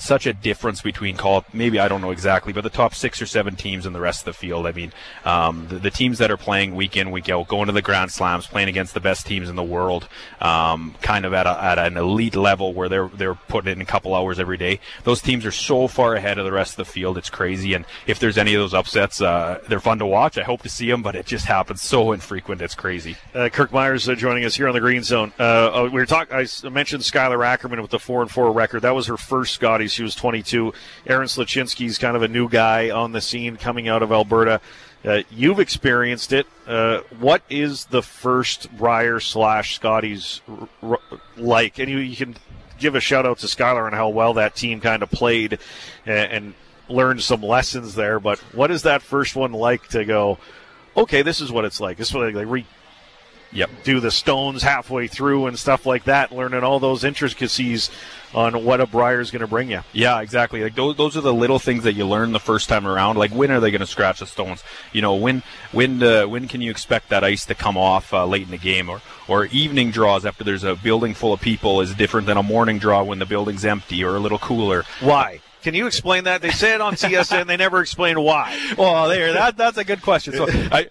such 0.00 0.26
a 0.26 0.32
difference 0.32 0.80
between 0.80 1.16
call 1.16 1.44
maybe 1.52 1.78
I 1.78 1.88
don't 1.88 2.00
know 2.00 2.10
exactly, 2.10 2.52
but 2.52 2.62
the 2.62 2.70
top 2.70 2.94
six 2.94 3.20
or 3.20 3.26
seven 3.26 3.56
teams 3.56 3.86
in 3.86 3.92
the 3.92 4.00
rest 4.00 4.22
of 4.22 4.24
the 4.26 4.32
field. 4.32 4.66
I 4.66 4.72
mean, 4.72 4.92
um, 5.24 5.66
the, 5.68 5.78
the, 5.78 5.90
teams 5.90 6.18
that 6.18 6.30
are 6.30 6.36
playing 6.36 6.74
week 6.74 6.96
in 6.96 7.10
week 7.10 7.28
out, 7.28 7.48
going 7.48 7.66
to 7.66 7.72
the 7.72 7.82
Grand 7.82 8.10
Slams, 8.10 8.46
playing 8.46 8.68
against 8.68 8.94
the 8.94 9.00
best 9.00 9.26
teams 9.26 9.48
in 9.48 9.56
the 9.56 9.62
world, 9.62 10.08
um, 10.40 10.94
kind 11.02 11.24
of 11.24 11.34
at, 11.34 11.46
a, 11.46 11.62
at 11.62 11.78
an 11.78 11.96
elite 11.96 12.36
level 12.36 12.72
where 12.72 12.88
they're 12.88 13.08
they're 13.08 13.34
putting 13.34 13.72
in 13.72 13.80
a 13.80 13.84
couple 13.84 14.14
hours 14.14 14.38
every 14.38 14.56
day. 14.56 14.80
Those 15.04 15.20
teams 15.20 15.44
are 15.44 15.52
so 15.52 15.88
far 15.88 16.14
ahead 16.14 16.38
of 16.38 16.44
the 16.44 16.52
rest 16.52 16.72
of 16.72 16.86
the 16.86 16.92
field. 16.92 17.18
It's 17.18 17.30
crazy. 17.30 17.74
And 17.74 17.84
if 18.06 18.18
there's 18.18 18.38
any 18.38 18.54
of 18.54 18.60
those 18.60 18.74
upsets, 18.74 19.20
uh, 19.20 19.60
they're 19.68 19.80
fun 19.80 19.98
to 19.98 20.06
watch. 20.06 20.38
I 20.38 20.42
hope 20.42 20.62
to 20.62 20.68
see 20.68 20.90
them, 20.90 21.02
but 21.02 21.14
it 21.14 21.26
just 21.26 21.46
happens 21.46 21.82
so 21.82 22.12
infrequent. 22.12 22.62
It's 22.62 22.74
crazy. 22.74 23.16
Uh, 23.34 23.48
Kirk 23.48 23.70
Muyres 23.70 24.10
uh, 24.10 24.14
joining 24.14 24.44
us 24.44 24.54
here 24.54 24.68
on 24.68 24.74
the 24.74 24.80
Green 24.80 25.02
Zone. 25.02 25.32
Uh, 25.38 25.42
uh, 25.42 25.82
we 25.84 26.00
were 26.00 26.06
talking. 26.06 26.34
I 26.34 26.46
mentioned 26.68 27.02
Skylar 27.02 27.44
Ackerman 27.44 27.82
with 27.82 27.90
the 27.90 27.98
four 27.98 28.22
and 28.22 28.30
four 28.30 28.50
record. 28.52 28.82
That 28.82 28.94
was 28.94 29.06
her 29.06 29.16
first 29.16 29.54
Scotty. 29.54 29.88
She 29.92 30.02
was 30.02 30.14
22. 30.14 30.72
Aaron 31.06 31.26
Sluchinski's 31.26 31.98
kind 31.98 32.16
of 32.16 32.22
a 32.22 32.28
new 32.28 32.48
guy 32.48 32.90
on 32.90 33.12
the 33.12 33.20
scene 33.20 33.56
coming 33.56 33.88
out 33.88 34.02
of 34.02 34.12
Alberta. 34.12 34.60
Uh, 35.04 35.22
you've 35.30 35.60
experienced 35.60 36.32
it. 36.32 36.46
Uh, 36.66 37.00
what 37.18 37.42
is 37.48 37.86
the 37.86 38.02
first 38.02 38.70
Brier 38.76 39.18
slash 39.18 39.74
Scotties 39.74 40.42
r- 40.46 40.68
r- 40.82 41.18
like? 41.36 41.78
And 41.78 41.90
you, 41.90 41.98
you, 41.98 42.16
can 42.16 42.36
give 42.78 42.94
a 42.94 43.00
shout 43.00 43.24
out 43.24 43.38
to 43.38 43.46
Skylar 43.46 43.86
and 43.86 43.94
how 43.94 44.10
well 44.10 44.34
that 44.34 44.54
team 44.54 44.80
kind 44.80 45.02
of 45.02 45.10
played 45.10 45.58
and, 46.04 46.32
and 46.32 46.54
learned 46.88 47.22
some 47.22 47.42
lessons 47.42 47.94
there. 47.94 48.20
But 48.20 48.38
what 48.54 48.70
is 48.70 48.82
that 48.82 49.00
first 49.00 49.36
one 49.36 49.52
like 49.52 49.88
to 49.88 50.04
go? 50.04 50.38
Okay, 50.96 51.22
this 51.22 51.40
is 51.40 51.50
what 51.50 51.64
it's 51.64 51.80
like. 51.80 51.96
This 51.96 52.08
is 52.08 52.14
what 52.14 52.34
like 52.34 52.46
re- 52.46 52.66
yep. 53.52 53.70
do 53.84 54.00
the 54.00 54.10
stones 54.10 54.62
halfway 54.62 55.06
through 55.06 55.46
and 55.46 55.58
stuff 55.58 55.86
like 55.86 56.04
that, 56.04 56.32
learning 56.32 56.62
all 56.62 56.80
those 56.80 57.04
intricacies 57.04 57.90
on 58.34 58.64
what 58.64 58.80
a 58.80 58.86
Brier 58.86 59.20
is 59.20 59.30
going 59.30 59.40
to 59.40 59.46
bring 59.46 59.70
you. 59.70 59.80
Yeah, 59.92 60.20
exactly. 60.20 60.62
Like 60.62 60.74
those, 60.74 60.96
those 60.96 61.16
are 61.16 61.20
the 61.20 61.34
little 61.34 61.58
things 61.58 61.84
that 61.84 61.94
you 61.94 62.06
learn 62.06 62.32
the 62.32 62.40
first 62.40 62.68
time 62.68 62.86
around. 62.86 63.16
Like 63.16 63.32
when 63.32 63.50
are 63.50 63.60
they 63.60 63.70
going 63.70 63.80
to 63.80 63.86
scratch 63.86 64.20
the 64.20 64.26
stones? 64.26 64.62
You 64.92 65.02
know, 65.02 65.14
when 65.14 65.42
when 65.72 66.02
uh, 66.02 66.26
when 66.26 66.48
can 66.48 66.60
you 66.60 66.70
expect 66.70 67.08
that 67.08 67.24
ice 67.24 67.44
to 67.46 67.54
come 67.54 67.76
off 67.76 68.12
uh, 68.12 68.26
late 68.26 68.42
in 68.42 68.50
the 68.50 68.58
game, 68.58 68.88
or 68.88 69.00
or 69.28 69.46
evening 69.46 69.90
draws 69.90 70.24
after 70.24 70.44
there's 70.44 70.64
a 70.64 70.76
building 70.76 71.14
full 71.14 71.32
of 71.32 71.40
people 71.40 71.80
is 71.80 71.94
different 71.94 72.26
than 72.26 72.36
a 72.36 72.42
morning 72.42 72.78
draw 72.78 73.02
when 73.02 73.18
the 73.18 73.26
building's 73.26 73.64
empty 73.64 74.04
or 74.04 74.16
a 74.16 74.20
little 74.20 74.38
cooler. 74.38 74.84
Why? 75.00 75.40
Can 75.62 75.74
you 75.74 75.86
explain 75.86 76.24
that? 76.24 76.40
They 76.40 76.50
say 76.50 76.74
it 76.74 76.80
on 76.80 76.94
TSN. 76.96 77.42
And 77.42 77.50
they 77.50 77.56
never 77.56 77.80
explain 77.80 78.20
why. 78.20 78.74
Well, 78.78 79.08
there. 79.08 79.32
That 79.32 79.56
that's 79.56 79.78
a 79.78 79.84
good 79.84 80.02
question. 80.02 80.34
So 80.34 80.46
I 80.72 80.88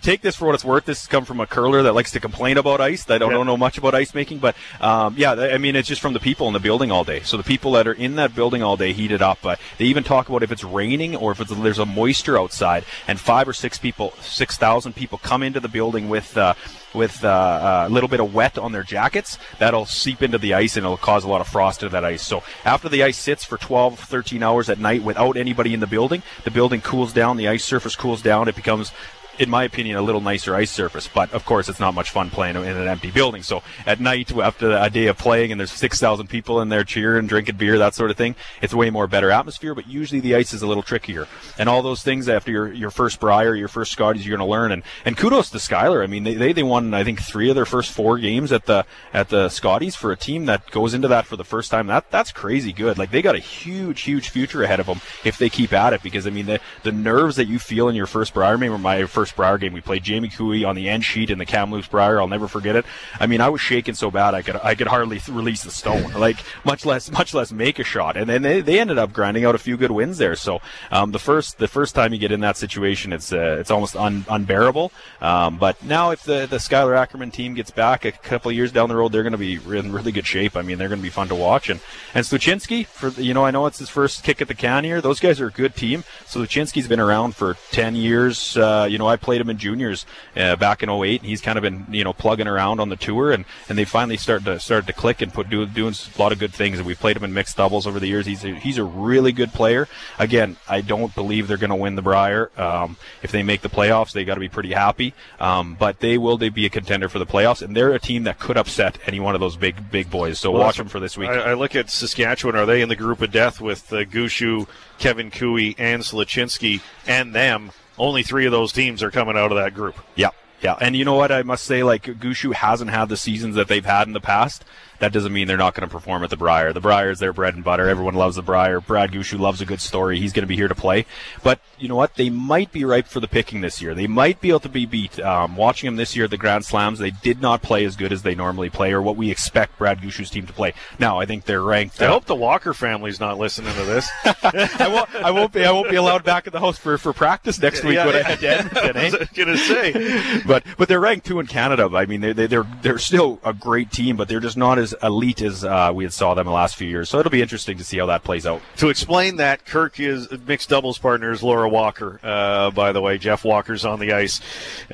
take 0.00 0.22
this 0.22 0.36
for 0.36 0.46
what 0.46 0.54
it's 0.54 0.64
worth. 0.64 0.84
This 0.84 1.00
has 1.00 1.08
come 1.08 1.24
from 1.24 1.40
a 1.40 1.46
curler 1.46 1.82
that 1.82 1.94
likes 1.94 2.10
to 2.12 2.20
complain 2.20 2.58
about 2.58 2.80
ice. 2.80 3.08
I 3.08 3.18
don't, 3.18 3.40
know 3.40 3.56
much 3.56 3.78
about 3.78 3.94
ice 3.94 4.14
making, 4.14 4.38
but 4.38 4.54
um, 4.80 5.14
yeah, 5.16 5.32
I 5.32 5.58
mean, 5.58 5.76
it's 5.76 5.88
just 5.88 6.00
from 6.00 6.12
the 6.12 6.20
people 6.20 6.46
in 6.46 6.52
the 6.52 6.60
building 6.60 6.90
all 6.90 7.04
day. 7.04 7.20
So 7.20 7.36
the 7.36 7.42
people 7.42 7.72
that 7.72 7.86
are 7.86 7.92
in 7.92 8.16
that 8.16 8.34
building 8.34 8.62
all 8.62 8.76
day 8.76 8.92
heat 8.92 9.12
it 9.12 9.22
up. 9.22 9.44
Uh, 9.44 9.56
they 9.78 9.86
even 9.86 10.04
talk 10.04 10.28
about 10.28 10.42
if 10.42 10.52
it's 10.52 10.64
raining 10.64 11.16
or 11.16 11.32
if 11.32 11.38
there's 11.38 11.78
a 11.78 11.86
moisture 11.86 12.38
outside, 12.38 12.84
and 13.08 13.18
five 13.18 13.48
or 13.48 13.52
six 13.52 13.78
people, 13.78 14.12
six 14.20 14.56
thousand 14.56 14.94
people 14.94 15.18
come 15.18 15.42
into 15.42 15.60
the 15.60 15.68
building 15.68 16.08
with. 16.08 16.36
Uh, 16.36 16.54
with 16.94 17.24
uh, 17.24 17.86
a 17.86 17.88
little 17.88 18.08
bit 18.08 18.18
of 18.18 18.34
wet 18.34 18.58
on 18.58 18.72
their 18.72 18.82
jackets, 18.82 19.38
that'll 19.60 19.86
seep 19.86 20.22
into 20.22 20.38
the 20.38 20.54
ice 20.54 20.76
and 20.76 20.84
it'll 20.84 20.96
cause 20.96 21.22
a 21.22 21.28
lot 21.28 21.40
of 21.40 21.46
frost 21.46 21.80
to 21.80 21.88
that 21.88 22.04
ice. 22.04 22.26
So 22.26 22.42
after 22.64 22.88
the 22.88 23.04
ice 23.04 23.16
sits 23.16 23.44
for 23.44 23.56
12, 23.58 23.98
13 23.98 24.42
hours 24.42 24.68
at 24.68 24.78
night 24.80 25.02
without 25.02 25.36
anybody 25.36 25.72
in 25.72 25.80
the 25.80 25.86
building, 25.86 26.22
the 26.44 26.50
building 26.50 26.80
cools 26.80 27.12
down, 27.12 27.36
the 27.36 27.48
ice 27.48 27.64
surface 27.64 27.94
cools 27.94 28.22
down, 28.22 28.48
it 28.48 28.56
becomes 28.56 28.92
in 29.40 29.48
my 29.48 29.64
opinion, 29.64 29.96
a 29.96 30.02
little 30.02 30.20
nicer 30.20 30.54
ice 30.54 30.70
surface. 30.70 31.08
But 31.08 31.32
of 31.32 31.46
course, 31.46 31.68
it's 31.70 31.80
not 31.80 31.94
much 31.94 32.10
fun 32.10 32.28
playing 32.28 32.56
in 32.56 32.62
an 32.62 32.86
empty 32.86 33.10
building. 33.10 33.42
So 33.42 33.62
at 33.86 33.98
night, 33.98 34.30
after 34.36 34.70
a 34.70 34.90
day 34.90 35.06
of 35.06 35.16
playing, 35.16 35.50
and 35.50 35.58
there's 35.58 35.72
6,000 35.72 36.26
people 36.26 36.60
in 36.60 36.68
there 36.68 36.84
cheering, 36.84 37.26
drinking 37.26 37.56
beer, 37.56 37.78
that 37.78 37.94
sort 37.94 38.10
of 38.10 38.18
thing, 38.18 38.36
it's 38.60 38.74
way 38.74 38.90
more 38.90 39.06
better 39.06 39.30
atmosphere. 39.30 39.74
But 39.74 39.88
usually 39.88 40.20
the 40.20 40.34
ice 40.34 40.52
is 40.52 40.60
a 40.60 40.66
little 40.66 40.82
trickier, 40.82 41.26
and 41.58 41.68
all 41.70 41.80
those 41.80 42.02
things 42.02 42.28
after 42.28 42.52
your 42.52 42.72
your 42.72 42.90
first 42.90 43.18
Brier, 43.18 43.54
your 43.54 43.68
first 43.68 43.92
Scotties, 43.92 44.26
you're 44.26 44.36
going 44.36 44.46
to 44.46 44.50
learn. 44.50 44.72
And 44.72 44.82
and 45.06 45.16
kudos 45.16 45.48
to 45.50 45.58
Skylar. 45.58 46.04
I 46.04 46.06
mean, 46.06 46.24
they, 46.24 46.34
they 46.34 46.52
they 46.52 46.62
won 46.62 46.92
I 46.92 47.02
think 47.02 47.22
three 47.22 47.48
of 47.48 47.54
their 47.54 47.64
first 47.64 47.92
four 47.92 48.18
games 48.18 48.52
at 48.52 48.66
the 48.66 48.84
at 49.14 49.30
the 49.30 49.48
Scotties 49.48 49.96
for 49.96 50.12
a 50.12 50.16
team 50.16 50.44
that 50.46 50.70
goes 50.70 50.92
into 50.92 51.08
that 51.08 51.24
for 51.24 51.36
the 51.36 51.44
first 51.44 51.70
time. 51.70 51.86
That 51.86 52.10
that's 52.10 52.30
crazy 52.30 52.72
good. 52.72 52.98
Like 52.98 53.10
they 53.10 53.22
got 53.22 53.34
a 53.34 53.40
huge 53.40 54.02
huge 54.02 54.28
future 54.28 54.62
ahead 54.62 54.80
of 54.80 54.86
them 54.86 55.00
if 55.24 55.38
they 55.38 55.48
keep 55.48 55.72
at 55.72 55.94
it. 55.94 56.02
Because 56.02 56.26
I 56.26 56.30
mean 56.30 56.46
the 56.46 56.60
the 56.82 56.92
nerves 56.92 57.36
that 57.36 57.46
you 57.46 57.58
feel 57.58 57.88
in 57.88 57.94
your 57.94 58.06
first 58.06 58.34
Brier, 58.34 58.50
I 58.50 58.52
remember 58.52 58.76
my 58.76 59.06
first 59.06 59.29
Brier 59.32 59.58
game. 59.58 59.72
We 59.72 59.80
played 59.80 60.02
Jamie 60.02 60.28
Koe 60.28 60.66
on 60.66 60.74
the 60.74 60.88
end 60.88 61.04
sheet 61.04 61.30
in 61.30 61.38
the 61.38 61.46
Kamloops 61.46 61.88
Brier. 61.88 62.20
I'll 62.20 62.28
never 62.28 62.48
forget 62.48 62.76
it. 62.76 62.84
I 63.18 63.26
mean, 63.26 63.40
I 63.40 63.48
was 63.48 63.60
shaking 63.60 63.94
so 63.94 64.10
bad 64.10 64.34
I 64.34 64.42
could 64.42 64.56
I 64.56 64.74
could 64.74 64.86
hardly 64.88 65.20
release 65.28 65.62
the 65.62 65.70
stone, 65.70 66.12
like 66.12 66.38
much 66.64 66.84
less 66.84 67.10
much 67.10 67.34
less 67.34 67.52
make 67.52 67.78
a 67.78 67.84
shot. 67.84 68.16
And 68.16 68.28
then 68.28 68.42
they, 68.42 68.60
they 68.60 68.80
ended 68.80 68.98
up 68.98 69.12
grinding 69.12 69.44
out 69.44 69.54
a 69.54 69.58
few 69.58 69.76
good 69.76 69.90
wins 69.90 70.18
there. 70.18 70.34
So 70.34 70.60
um, 70.90 71.12
the 71.12 71.18
first 71.18 71.58
the 71.58 71.68
first 71.68 71.94
time 71.94 72.12
you 72.12 72.18
get 72.18 72.32
in 72.32 72.40
that 72.40 72.56
situation, 72.56 73.12
it's 73.12 73.32
uh, 73.32 73.56
it's 73.60 73.70
almost 73.70 73.96
un, 73.96 74.24
unbearable. 74.28 74.92
Um, 75.20 75.58
but 75.58 75.82
now 75.84 76.10
if 76.10 76.22
the 76.24 76.46
the 76.46 76.58
Skylar 76.58 76.96
Ackerman 76.96 77.30
team 77.30 77.54
gets 77.54 77.70
back 77.70 78.04
a 78.04 78.12
couple 78.12 78.50
years 78.52 78.72
down 78.72 78.88
the 78.88 78.96
road, 78.96 79.12
they're 79.12 79.22
going 79.22 79.32
to 79.32 79.38
be 79.38 79.54
in 79.54 79.92
really 79.92 80.12
good 80.12 80.26
shape. 80.26 80.56
I 80.56 80.62
mean, 80.62 80.78
they're 80.78 80.88
going 80.88 81.00
to 81.00 81.02
be 81.02 81.10
fun 81.10 81.28
to 81.28 81.34
watch. 81.34 81.70
And 81.70 81.80
and 82.14 82.24
Sluchinski, 82.24 82.86
for 82.86 83.08
you 83.20 83.34
know, 83.34 83.44
I 83.44 83.50
know 83.50 83.66
it's 83.66 83.78
his 83.78 83.88
first 83.88 84.24
kick 84.24 84.40
at 84.40 84.48
the 84.48 84.54
can 84.54 84.84
here. 84.84 85.00
Those 85.00 85.20
guys 85.20 85.40
are 85.40 85.48
a 85.48 85.52
good 85.52 85.74
team. 85.76 86.04
Sluchinski's 86.26 86.88
been 86.88 87.00
around 87.00 87.36
for 87.36 87.56
ten 87.70 87.94
years. 87.94 88.56
Uh, 88.56 88.86
you 88.90 88.98
know, 88.98 89.06
I 89.06 89.16
played 89.20 89.40
him 89.40 89.50
in 89.50 89.58
juniors 89.58 90.06
uh, 90.36 90.56
back 90.56 90.82
in 90.82 90.90
08. 90.90 91.20
and 91.20 91.28
He's 91.28 91.40
kind 91.40 91.58
of 91.58 91.62
been 91.62 91.86
you 91.90 92.04
know 92.04 92.12
plugging 92.12 92.46
around 92.46 92.80
on 92.80 92.88
the 92.88 92.96
tour, 92.96 93.32
and, 93.32 93.44
and 93.68 93.78
they 93.78 93.84
finally 93.84 94.16
started 94.16 94.44
to 94.44 94.60
started 94.60 94.86
to 94.86 94.92
click 94.92 95.22
and 95.22 95.32
put 95.32 95.48
do, 95.48 95.66
doing 95.66 95.94
a 95.94 96.20
lot 96.20 96.32
of 96.32 96.38
good 96.38 96.52
things. 96.52 96.78
And 96.78 96.86
we 96.86 96.94
played 96.94 97.16
him 97.16 97.24
in 97.24 97.32
mixed 97.32 97.56
doubles 97.56 97.86
over 97.86 98.00
the 98.00 98.06
years. 98.06 98.26
He's 98.26 98.44
a, 98.44 98.54
he's 98.54 98.78
a 98.78 98.84
really 98.84 99.32
good 99.32 99.52
player. 99.52 99.88
Again, 100.18 100.56
I 100.68 100.80
don't 100.80 101.14
believe 101.14 101.48
they're 101.48 101.56
going 101.56 101.70
to 101.70 101.76
win 101.76 101.96
the 101.96 102.02
Brier. 102.02 102.50
Um, 102.56 102.96
if 103.22 103.32
they 103.32 103.42
make 103.42 103.62
the 103.62 103.68
playoffs, 103.68 104.12
they 104.12 104.24
got 104.24 104.34
to 104.34 104.40
be 104.40 104.48
pretty 104.48 104.72
happy. 104.72 105.14
Um, 105.38 105.76
but 105.78 106.00
they 106.00 106.18
will 106.18 106.38
they 106.38 106.48
be 106.48 106.66
a 106.66 106.70
contender 106.70 107.08
for 107.08 107.18
the 107.18 107.26
playoffs, 107.26 107.62
and 107.62 107.76
they're 107.76 107.92
a 107.92 107.98
team 107.98 108.24
that 108.24 108.38
could 108.38 108.56
upset 108.56 108.98
any 109.06 109.20
one 109.20 109.34
of 109.34 109.40
those 109.40 109.56
big 109.56 109.90
big 109.90 110.10
boys. 110.10 110.38
So 110.38 110.50
Well, 110.50 110.62
watch 110.62 110.76
them 110.76 110.88
for 110.88 111.00
this 111.00 111.16
week. 111.16 111.30
I, 111.30 111.50
I 111.50 111.54
look 111.54 111.74
at 111.76 111.90
Saskatchewan. 111.90 112.56
Are 112.56 112.66
they 112.66 112.82
in 112.82 112.88
the 112.88 112.96
group 112.96 113.20
of 113.22 113.30
death 113.30 113.60
with 113.60 113.92
uh, 113.92 114.04
Gushue, 114.04 114.66
Kevin 114.98 115.30
Koe, 115.30 115.56
and 115.56 116.02
Sluchinski, 116.02 116.80
and 117.06 117.34
them? 117.34 117.72
Only 118.00 118.22
three 118.22 118.46
of 118.46 118.52
those 118.52 118.72
teams 118.72 119.02
are 119.02 119.10
coming 119.10 119.36
out 119.36 119.52
of 119.52 119.58
that 119.58 119.74
group. 119.74 119.94
Yeah, 120.16 120.30
yeah. 120.62 120.76
And 120.80 120.96
you 120.96 121.04
know 121.04 121.16
what? 121.16 121.30
I 121.30 121.42
must 121.42 121.64
say, 121.64 121.82
like, 121.82 122.04
Gushue 122.04 122.54
hasn't 122.54 122.90
had 122.90 123.10
the 123.10 123.16
seasons 123.16 123.56
that 123.56 123.68
they've 123.68 123.84
had 123.84 124.06
in 124.06 124.14
the 124.14 124.20
past. 124.20 124.64
That 125.00 125.12
doesn't 125.12 125.32
mean 125.32 125.48
they're 125.48 125.56
not 125.56 125.74
going 125.74 125.88
to 125.88 125.92
perform 125.92 126.22
at 126.24 126.30
the 126.30 126.36
Brier. 126.36 126.72
The 126.72 126.80
Brier 126.80 127.10
is 127.10 127.18
their 127.18 127.32
bread 127.32 127.54
and 127.54 127.64
butter. 127.64 127.88
Everyone 127.88 128.14
loves 128.14 128.36
the 128.36 128.42
Brier. 128.42 128.80
Brad 128.80 129.10
Gushue 129.12 129.38
loves 129.38 129.60
a 129.60 129.66
good 129.66 129.80
story. 129.80 130.18
He's 130.20 130.32
going 130.32 130.42
to 130.42 130.46
be 130.48 130.56
here 130.56 130.68
to 130.68 130.74
play. 130.74 131.06
But 131.42 131.58
you 131.78 131.88
know 131.88 131.96
what? 131.96 132.14
They 132.16 132.30
might 132.30 132.70
be 132.70 132.84
ripe 132.84 133.06
for 133.06 133.18
the 133.20 133.26
picking 133.28 133.60
this 133.62 133.80
year. 133.80 133.94
They 133.94 134.06
might 134.06 134.40
be 134.40 134.50
able 134.50 134.60
to 134.60 134.68
be 134.68 134.86
beat. 134.86 135.18
Um, 135.18 135.56
watching 135.56 135.86
them 135.88 135.96
this 135.96 136.14
year 136.14 136.26
at 136.26 136.30
the 136.30 136.36
Grand 136.36 136.64
Slams, 136.64 136.98
they 136.98 137.10
did 137.10 137.40
not 137.40 137.62
play 137.62 137.84
as 137.84 137.96
good 137.96 138.12
as 138.12 138.22
they 138.22 138.34
normally 138.34 138.68
play, 138.70 138.92
or 138.92 139.00
what 139.02 139.16
we 139.16 139.30
expect 139.30 139.78
Brad 139.78 140.00
Gushue's 140.00 140.30
team 140.30 140.46
to 140.46 140.52
play. 140.52 140.74
Now, 140.98 141.18
I 141.18 141.24
think 141.26 141.44
they're 141.46 141.62
ranked. 141.62 142.00
I 142.02 142.06
uh, 142.06 142.10
hope 142.12 142.26
the 142.26 142.34
Walker 142.34 142.74
family's 142.74 143.18
not 143.20 143.38
listening 143.38 143.72
to 143.74 143.84
this. 143.84 144.08
I 144.24 144.88
won't. 144.92 145.14
I 145.24 145.30
won't 145.30 145.52
be. 145.52 145.64
I 145.64 145.70
won't 145.72 145.88
be 145.90 145.96
allowed 145.96 146.24
back 146.24 146.46
at 146.46 146.52
the 146.52 146.60
house 146.60 146.78
for, 146.78 146.98
for 146.98 147.12
practice 147.14 147.58
next 147.58 147.82
week 147.84 147.94
Yeah, 147.94 148.06
when 148.06 148.16
I 148.16 148.18
yeah. 148.18 148.24
head 148.24 148.40
to 148.40 148.84
Edmonton. 148.84 148.96
eh? 148.96 149.00
I 149.00 149.18
was 149.18 149.28
gonna 149.30 149.56
say. 149.56 150.42
but 150.46 150.62
but 150.76 150.88
they're 150.88 151.00
ranked 151.00 151.24
two 151.26 151.40
in 151.40 151.46
Canada. 151.46 151.88
I 151.94 152.04
mean, 152.04 152.20
they, 152.20 152.32
they, 152.34 152.46
they're 152.46 152.66
they're 152.82 152.98
still 152.98 153.40
a 153.42 153.54
great 153.54 153.90
team, 153.90 154.16
but 154.16 154.28
they're 154.28 154.40
just 154.40 154.56
not 154.58 154.78
as 154.78 154.89
elite 155.02 155.42
as 155.42 155.64
uh, 155.64 155.90
we 155.94 156.04
had 156.04 156.12
saw 156.12 156.34
them 156.34 156.46
the 156.46 156.52
last 156.52 156.76
few 156.76 156.88
years. 156.88 157.08
So 157.10 157.18
it'll 157.18 157.30
be 157.30 157.42
interesting 157.42 157.78
to 157.78 157.84
see 157.84 157.98
how 157.98 158.06
that 158.06 158.24
plays 158.24 158.46
out. 158.46 158.60
To 158.78 158.88
explain 158.88 159.36
that, 159.36 159.64
Kirk 159.66 159.98
is 160.00 160.28
mixed 160.46 160.68
doubles 160.68 160.98
partner 160.98 161.30
is 161.32 161.42
Laura 161.42 161.68
Walker. 161.68 162.20
Uh, 162.22 162.70
by 162.70 162.92
the 162.92 163.00
way, 163.00 163.18
Geoff 163.18 163.44
Walker's 163.44 163.84
on 163.84 163.98
the 164.00 164.12
ice 164.12 164.40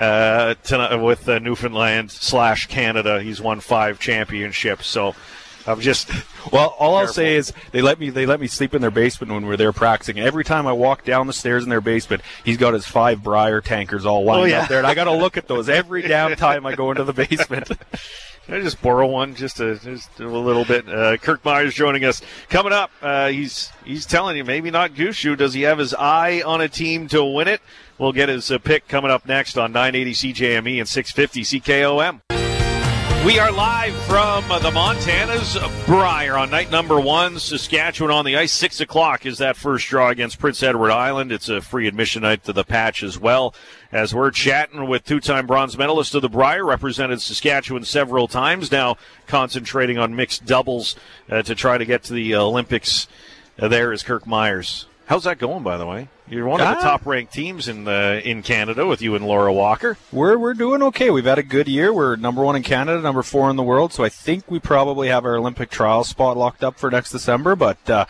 uh, 0.01 0.55
tonight 0.63 0.97
with 0.97 1.29
uh, 1.29 1.39
Newfoundland 1.39 2.11
slash 2.11 2.67
Canada. 2.67 3.23
He's 3.23 3.41
won 3.41 3.61
five 3.61 3.99
championships. 3.99 4.87
So 4.87 5.15
I'm 5.67 5.81
just 5.81 6.11
Well, 6.53 6.77
all 6.79 6.95
I'll 6.97 7.09
say 7.09 7.35
is 7.35 7.53
they 7.73 7.83
let 7.83 7.99
me 7.99 8.09
they 8.11 8.25
let 8.25 8.39
me 8.41 8.47
sleep 8.47 8.73
in 8.73 8.81
their 8.81 8.93
basement 8.93 9.33
when 9.33 9.47
we 9.47 9.55
are 9.55 9.57
there 9.57 9.73
practicing. 9.73 10.21
Every 10.21 10.45
time 10.45 10.65
I 10.69 10.73
walk 10.73 11.05
down 11.05 11.27
the 11.27 11.33
stairs 11.33 11.65
in 11.65 11.71
their 11.71 11.81
basement, 11.81 12.23
he's 12.45 12.57
got 12.57 12.73
his 12.73 12.87
five 12.87 13.21
Brier 13.23 13.61
tankers 13.61 14.07
all 14.07 14.23
lined 14.25 14.43
Oh, 14.43 14.45
yeah. 14.45 14.63
up 14.63 14.69
there, 14.69 14.79
and 14.79 14.87
I 14.87 14.95
got 14.95 15.05
to 15.05 15.13
look 15.13 15.37
at 15.37 15.49
those 15.49 15.69
every 15.69 16.03
damn 16.03 16.37
time 16.37 16.67
I 16.67 16.77
go 16.77 16.93
into 16.93 17.03
the 17.03 17.13
basement. 17.13 17.69
I 18.49 18.61
just 18.61 18.81
borrow 18.81 19.07
one 19.07 19.35
just 19.35 19.59
a 19.61 19.77
just 19.77 20.21
a 20.21 20.29
little 20.29 20.65
bit. 20.65 20.89
Uh, 20.89 21.17
Kirk 21.17 21.43
Muyres 21.43 21.73
joining 21.73 22.05
us 22.05 22.23
coming 22.49 22.73
up. 22.73 22.91
Uh, 23.03 23.29
he's 23.29 23.71
he's 23.85 24.07
telling 24.07 24.37
you 24.37 24.45
maybe 24.45 24.71
not 24.71 24.95
Gushue. 24.95 25.37
Does 25.37 25.55
he 25.55 25.63
have 25.63 25.79
his 25.79 25.95
eye 25.95 26.43
on 26.45 26.61
a 26.61 26.69
team 26.69 27.09
to 27.09 27.25
win 27.25 27.49
it? 27.49 27.61
We'll 27.99 28.13
get 28.13 28.29
his 28.29 28.51
uh, 28.51 28.59
pick 28.59 28.87
coming 28.87 29.11
up 29.11 29.27
next 29.27 29.59
on 29.59 29.73
980 29.73 30.33
CJME 30.33 30.79
and 30.79 30.89
650 30.89 31.61
CKOM. 31.61 32.46
We 33.27 33.41
are 33.41 33.51
live 33.51 33.97
from 34.05 34.47
the 34.62 34.71
Montana's 34.71 35.59
Brier 35.85 36.37
on 36.37 36.49
night 36.49 36.71
number 36.71 37.01
one. 37.01 37.41
Saskatchewan 37.41 38.12
on 38.12 38.25
the 38.25 38.37
ice. 38.37 38.53
Six 38.53 38.81
o'clock 38.81 39.27
is 39.27 39.39
that 39.39 39.57
first 39.57 39.89
draw 39.89 40.11
against 40.11 40.39
Prince 40.39 40.62
Edward 40.62 40.93
Island. 40.93 41.33
It's 41.33 41.49
a 41.49 41.61
free 41.61 41.89
admission 41.89 42.23
night 42.23 42.45
to 42.45 42.53
the 42.53 42.62
patch 42.62 43.03
as 43.03 43.19
well. 43.19 43.53
As 43.91 44.15
we're 44.15 44.31
chatting 44.31 44.87
with 44.87 45.05
two-time 45.05 45.49
bronze 45.49 45.77
medalist 45.77 46.15
of 46.15 46.23
the 46.23 46.29
Brier, 46.29 46.65
represented 46.65 47.21
Saskatchewan 47.21 47.83
several 47.83 48.29
times. 48.29 48.71
Now 48.71 48.97
concentrating 49.27 49.99
on 49.99 50.15
mixed 50.15 50.47
doubles 50.47 50.95
uh, 51.29 51.43
to 51.43 51.57
try 51.57 51.79
to 51.79 51.85
get 51.85 52.05
to 52.05 52.12
the 52.12 52.37
Olympics. 52.37 53.09
Uh, 53.59 53.67
there 53.67 53.93
is 53.93 54.05
Kirk 54.05 54.25
Muyres. 54.25 54.85
How's 55.07 55.25
that 55.25 55.38
going, 55.38 55.62
by 55.62 55.77
the 55.77 55.87
way? 55.87 56.09
You're 56.29 56.47
one 56.47 56.61
of 56.61 56.66
the 56.66 56.79
Ah. 56.79 56.83
top-ranked 56.83 57.33
teams 57.33 57.69
in 57.69 57.85
the 57.85 58.21
in 58.25 58.42
Canada 58.42 58.85
with 58.87 59.01
you 59.01 59.14
and 59.14 59.25
Laura 59.25 59.53
Walker. 59.53 59.97
We're 60.11 60.37
we're 60.37 60.55
doing 60.55 60.83
okay. 60.83 61.11
We've 61.11 61.25
had 61.25 61.38
a 61.38 61.45
good 61.45 61.69
year. 61.69 61.92
We're 61.92 62.16
number 62.16 62.42
one 62.42 62.57
in 62.57 62.64
Canada, 62.64 63.01
number 63.01 63.23
four 63.23 63.49
in 63.49 63.55
the 63.55 63.62
world. 63.62 63.92
So 63.92 64.03
I 64.03 64.09
think 64.09 64.51
we 64.51 64.59
probably 64.59 65.07
have 65.09 65.25
our 65.25 65.37
Olympic 65.37 65.71
trial 65.71 66.03
spot 66.03 66.37
locked 66.37 66.64
up 66.64 66.77
for 66.77 66.90
next 66.90 67.12
December. 67.12 67.55
But 67.55 67.88
uh, 67.88 68.07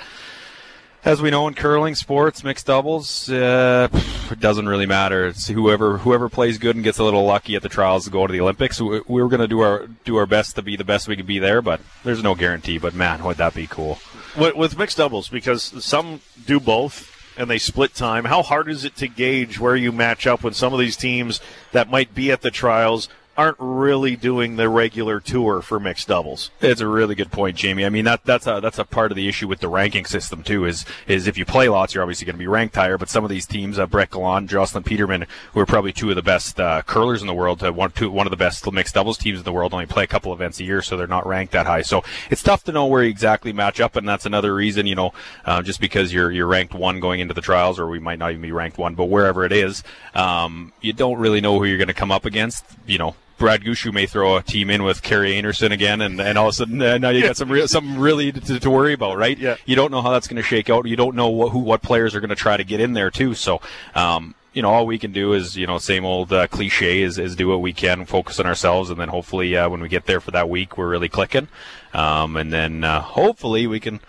as 1.04 1.20
we 1.20 1.28
know 1.30 1.46
in 1.46 1.52
curling, 1.52 1.94
sports, 1.94 2.42
mixed 2.42 2.64
doubles, 2.66 3.28
uh, 3.28 3.88
it 4.30 4.40
doesn't 4.40 4.66
really 4.66 4.86
matter. 4.86 5.26
It's 5.26 5.48
whoever 5.48 5.98
whoever 5.98 6.30
plays 6.30 6.56
good 6.56 6.76
and 6.76 6.82
gets 6.84 6.96
a 6.96 7.04
little 7.04 7.26
lucky 7.26 7.54
at 7.56 7.62
the 7.62 7.68
trials 7.68 8.06
to 8.06 8.10
go 8.10 8.26
to 8.26 8.32
the 8.32 8.40
Olympics. 8.40 8.80
We, 8.80 9.02
we're 9.06 9.28
going 9.28 9.40
to 9.42 9.48
do 9.48 9.60
our 9.60 9.86
do 10.06 10.16
our 10.16 10.24
best 10.26 10.56
to 10.56 10.62
be 10.62 10.76
the 10.76 10.84
best 10.84 11.06
we 11.08 11.16
can 11.16 11.26
be 11.26 11.38
there. 11.38 11.60
But 11.60 11.82
there's 12.04 12.22
no 12.22 12.34
guarantee. 12.34 12.78
But 12.78 12.94
man, 12.94 13.22
would 13.24 13.36
that 13.36 13.52
be 13.52 13.66
cool? 13.66 13.98
With, 14.36 14.56
with 14.56 14.78
mixed 14.78 14.98
doubles 14.98 15.28
because 15.28 15.62
some 15.84 16.20
do 16.46 16.60
both 16.60 17.12
and 17.38 17.50
they 17.50 17.58
split 17.58 17.94
time. 17.94 18.24
How 18.24 18.42
hard 18.42 18.68
is 18.68 18.84
it 18.84 18.96
to 18.96 19.08
gauge 19.08 19.60
where 19.60 19.76
you 19.76 19.92
match 19.92 20.26
up 20.26 20.42
with 20.42 20.56
some 20.56 20.72
of 20.72 20.78
these 20.78 20.96
teams 20.96 21.40
that 21.72 21.90
might 21.90 22.14
be 22.14 22.30
at 22.32 22.42
the 22.42 22.50
trials 22.50 23.08
aren't 23.36 23.56
really 23.58 24.16
doing 24.16 24.56
the 24.56 24.68
regular 24.68 25.20
tour 25.20 25.62
for 25.62 25.78
mixed 25.78 26.08
doubles? 26.08 26.50
It's 26.60 26.80
a 26.80 26.86
really 26.86 27.14
good 27.14 27.30
point, 27.30 27.56
Jamie. 27.56 27.84
I 27.84 27.88
mean 27.88 28.04
that 28.04 28.24
that's 28.24 28.46
a 28.46 28.60
that's 28.60 28.78
a 28.78 28.84
part 28.84 29.12
of 29.12 29.16
the 29.16 29.28
issue 29.28 29.48
with 29.48 29.60
the 29.60 29.68
ranking 29.68 30.04
system 30.04 30.42
too. 30.42 30.64
Is 30.64 30.84
is 31.06 31.26
if 31.26 31.36
you 31.36 31.44
play 31.44 31.68
lots, 31.68 31.94
you're 31.94 32.02
obviously 32.02 32.26
going 32.26 32.34
to 32.34 32.38
be 32.38 32.46
ranked 32.46 32.74
higher. 32.74 32.98
But 32.98 33.08
some 33.08 33.24
of 33.24 33.30
these 33.30 33.46
teams, 33.46 33.78
uh, 33.78 33.86
Brett 33.86 34.10
Gallant, 34.10 34.50
Jocelyn 34.50 34.84
Peterman, 34.84 35.26
who 35.52 35.60
are 35.60 35.66
probably 35.66 35.92
two 35.92 36.10
of 36.10 36.16
the 36.16 36.22
best 36.22 36.60
uh, 36.60 36.82
curlers 36.82 37.20
in 37.20 37.26
the 37.26 37.34
world, 37.34 37.62
uh, 37.62 37.72
one 37.72 37.90
two 37.90 38.10
one 38.10 38.26
of 38.26 38.30
the 38.30 38.36
best 38.36 38.70
mixed 38.72 38.94
doubles 38.94 39.18
teams 39.18 39.38
in 39.38 39.44
the 39.44 39.52
world, 39.52 39.72
only 39.74 39.86
play 39.86 40.04
a 40.04 40.06
couple 40.06 40.32
events 40.32 40.60
a 40.60 40.64
year, 40.64 40.82
so 40.82 40.96
they're 40.96 41.06
not 41.06 41.26
ranked 41.26 41.52
that 41.52 41.66
high. 41.66 41.82
So 41.82 42.02
it's 42.30 42.42
tough 42.42 42.64
to 42.64 42.72
know 42.72 42.86
where 42.86 43.02
you 43.02 43.10
exactly 43.10 43.52
match 43.52 43.80
up, 43.80 43.96
and 43.96 44.08
that's 44.08 44.26
another 44.26 44.54
reason, 44.54 44.86
you 44.86 44.94
know, 44.94 45.12
uh, 45.44 45.62
just 45.62 45.80
because 45.80 46.12
you're 46.12 46.30
you're 46.30 46.46
ranked 46.46 46.74
one 46.74 47.00
going 47.00 47.20
into 47.20 47.34
the 47.34 47.40
trials, 47.40 47.78
or 47.78 47.86
we 47.88 47.98
might 47.98 48.18
not 48.18 48.30
even 48.30 48.42
be 48.42 48.52
ranked 48.52 48.78
one, 48.78 48.94
but 48.94 49.06
wherever 49.06 49.44
it 49.44 49.52
is, 49.52 49.82
um, 50.14 50.72
you 50.80 50.92
don't 50.92 51.18
really 51.18 51.40
know 51.40 51.58
who 51.58 51.64
you're 51.64 51.78
going 51.78 51.88
to 51.88 51.94
come 51.94 52.12
up 52.12 52.24
against. 52.24 52.64
You 52.86 52.98
know, 52.98 53.14
Brad 53.38 53.62
Gushue 53.62 53.92
may 53.92 54.06
throw 54.06 54.36
a 54.36 54.42
team 54.42 54.70
in 54.70 54.82
with 54.82 55.02
Kerri 55.02 55.40
Einarson 55.40 55.70
again, 55.70 56.00
and, 56.00 56.20
and 56.20 56.38
all 56.38 56.46
of 56.46 56.50
a 56.50 56.54
sudden 56.54 56.80
uh, 56.80 56.98
now 56.98 57.10
you 57.10 57.22
got 57.22 57.36
some 57.36 57.50
real, 57.50 57.68
something 57.68 57.98
really 57.98 58.32
to, 58.32 58.60
to 58.60 58.70
worry 58.70 58.94
about, 58.94 59.18
right? 59.18 59.36
Yeah. 59.36 59.56
You 59.66 59.76
don't 59.76 59.90
know 59.90 60.00
how 60.00 60.10
that's 60.10 60.26
going 60.26 60.36
to 60.36 60.42
shake 60.42 60.70
out. 60.70 60.86
You 60.86 60.96
don't 60.96 61.14
know 61.14 61.28
what, 61.28 61.50
who 61.50 61.58
what 61.58 61.82
players 61.82 62.14
are 62.14 62.20
going 62.20 62.30
to 62.30 62.36
try 62.36 62.56
to 62.56 62.64
get 62.64 62.80
in 62.80 62.94
there 62.94 63.10
too. 63.10 63.34
So, 63.34 63.60
um, 63.94 64.34
you 64.54 64.62
know, 64.62 64.70
all 64.70 64.86
we 64.86 64.98
can 64.98 65.12
do 65.12 65.34
is 65.34 65.54
you 65.54 65.66
know 65.66 65.76
same 65.76 66.06
old 66.06 66.32
uh, 66.32 66.46
cliche 66.46 67.02
is, 67.02 67.18
is 67.18 67.36
do 67.36 67.48
what 67.48 67.60
we 67.60 67.74
can, 67.74 68.06
focus 68.06 68.40
on 68.40 68.46
ourselves, 68.46 68.88
and 68.88 68.98
then 68.98 69.08
hopefully 69.08 69.54
uh, 69.54 69.68
when 69.68 69.82
we 69.82 69.88
get 69.88 70.06
there 70.06 70.18
for 70.20 70.30
that 70.30 70.48
week, 70.48 70.78
we're 70.78 70.88
really 70.88 71.10
clicking, 71.10 71.48
um, 71.92 72.36
and 72.36 72.50
then 72.50 72.82
uh, 72.82 73.02
hopefully 73.02 73.66
we 73.66 73.80
can 73.80 74.00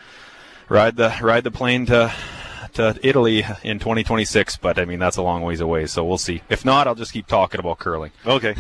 ride 0.70 0.96
the 0.96 1.14
ride 1.22 1.44
the 1.44 1.52
plane 1.52 1.86
to. 1.88 2.14
To 2.74 2.96
Italy 3.02 3.44
in 3.64 3.80
2026, 3.80 4.58
but 4.58 4.78
I 4.78 4.86
mean 4.86 5.00
that's 5.00 5.18
a 5.18 5.24
long 5.24 5.42
ways 5.42 5.62
away, 5.62 5.88
so 5.88 6.06
we'll 6.06 6.20
see. 6.20 6.44
If 6.48 6.64
not, 6.64 6.86
I'll 6.86 6.94
just 6.94 7.12
keep 7.12 7.26
talking 7.26 7.60
about 7.60 7.80
curling. 7.80 8.12
Okay. 8.24 8.54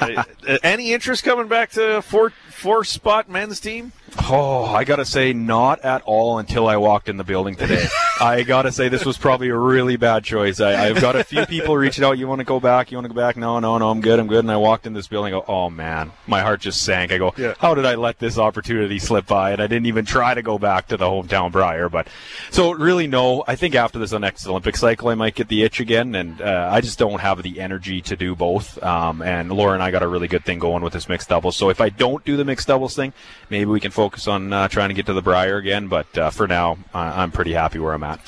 Uh, 0.00 0.24
any 0.62 0.92
interest 0.92 1.24
coming 1.24 1.48
back 1.48 1.70
to 1.72 2.02
four 2.02 2.30
four 2.50 2.84
spot 2.84 3.28
men's 3.28 3.60
team? 3.60 3.92
Oh, 4.28 4.64
I 4.66 4.84
gotta 4.84 5.06
say, 5.06 5.32
not 5.32 5.80
at 5.80 6.02
all 6.02 6.38
until 6.38 6.68
I 6.68 6.76
walked 6.76 7.08
in 7.08 7.16
the 7.16 7.24
building 7.24 7.54
today. 7.56 7.86
I 8.20 8.42
gotta 8.42 8.70
say, 8.70 8.88
this 8.90 9.06
was 9.06 9.16
probably 9.16 9.48
a 9.48 9.56
really 9.56 9.96
bad 9.96 10.22
choice. 10.22 10.60
I, 10.60 10.88
I've 10.88 11.00
got 11.00 11.16
a 11.16 11.24
few 11.24 11.46
people 11.46 11.78
reaching 11.78 12.04
out. 12.04 12.18
You 12.18 12.28
want 12.28 12.40
to 12.40 12.44
go 12.44 12.60
back? 12.60 12.90
You 12.90 12.98
want 12.98 13.06
to 13.06 13.14
go 13.14 13.18
back? 13.18 13.38
No, 13.38 13.58
no, 13.58 13.78
no. 13.78 13.88
I'm 13.88 14.02
good. 14.02 14.18
I'm 14.18 14.26
good. 14.26 14.40
And 14.40 14.50
I 14.50 14.58
walked 14.58 14.86
in 14.86 14.92
this 14.92 15.06
building. 15.08 15.30
Go, 15.32 15.42
oh 15.48 15.70
man, 15.70 16.12
my 16.26 16.42
heart 16.42 16.60
just 16.60 16.82
sank. 16.82 17.10
I 17.10 17.16
go, 17.16 17.32
Yeah. 17.38 17.54
how 17.58 17.74
did 17.74 17.86
I 17.86 17.94
let 17.94 18.18
this 18.18 18.36
opportunity 18.36 18.98
slip 18.98 19.26
by? 19.26 19.52
And 19.52 19.62
I 19.62 19.66
didn't 19.66 19.86
even 19.86 20.04
try 20.04 20.34
to 20.34 20.42
go 20.42 20.58
back 20.58 20.88
to 20.88 20.98
the 20.98 21.06
hometown 21.06 21.50
Brier. 21.50 21.88
But 21.88 22.06
so 22.50 22.72
really, 22.72 23.06
no. 23.06 23.44
I 23.48 23.56
think 23.56 23.74
after 23.74 23.98
this 23.98 24.12
next 24.12 24.46
Olympic 24.46 24.76
cycle, 24.76 25.08
I 25.08 25.14
might 25.14 25.34
get 25.34 25.48
the 25.48 25.62
itch 25.62 25.80
again, 25.80 26.14
and 26.14 26.40
uh, 26.42 26.68
I 26.70 26.82
just 26.82 26.98
don't 26.98 27.20
have 27.20 27.42
the 27.42 27.60
energy 27.60 28.02
to 28.02 28.16
do 28.16 28.34
both. 28.36 28.80
Um, 28.82 29.22
and 29.22 29.50
And 29.74 29.82
I 29.82 29.90
got 29.90 30.02
a 30.02 30.08
really 30.08 30.28
good 30.28 30.44
thing 30.44 30.58
going 30.58 30.82
with 30.82 30.92
this 30.92 31.08
mixed 31.08 31.28
doubles. 31.28 31.56
So 31.56 31.70
if 31.70 31.80
I 31.80 31.88
don't 31.88 32.24
do 32.24 32.36
the 32.36 32.44
mixed 32.44 32.68
doubles 32.68 32.94
thing, 32.96 33.12
maybe 33.50 33.66
we 33.66 33.80
can 33.80 33.90
focus 33.90 34.26
on 34.26 34.52
uh, 34.52 34.68
trying 34.68 34.88
to 34.88 34.94
get 34.94 35.06
to 35.06 35.12
the 35.12 35.22
Brier 35.22 35.56
again. 35.56 35.88
But 35.88 36.16
uh, 36.16 36.30
for 36.30 36.46
now, 36.46 36.78
I 36.94 37.22
I'm 37.22 37.32
pretty 37.32 37.52
happy 37.52 37.78
where 37.78 37.92
I'm 37.92 38.04
at. 38.04 38.20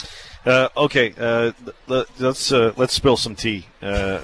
Uh, 0.47 0.69
okay, 0.77 1.15
uh, 1.19 1.53
let's 1.87 2.53
uh, 2.53 2.73
let's 2.77 2.93
spill 2.93 3.17
some 3.17 3.35
tea. 3.35 3.67
Uh, 3.81 4.21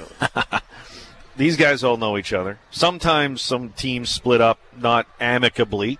these 1.36 1.56
guys 1.56 1.82
all 1.82 1.96
know 1.96 2.18
each 2.18 2.32
other. 2.32 2.58
Sometimes 2.70 3.40
some 3.40 3.70
teams 3.70 4.10
split 4.10 4.40
up 4.40 4.58
not 4.76 5.06
amicably. 5.18 5.98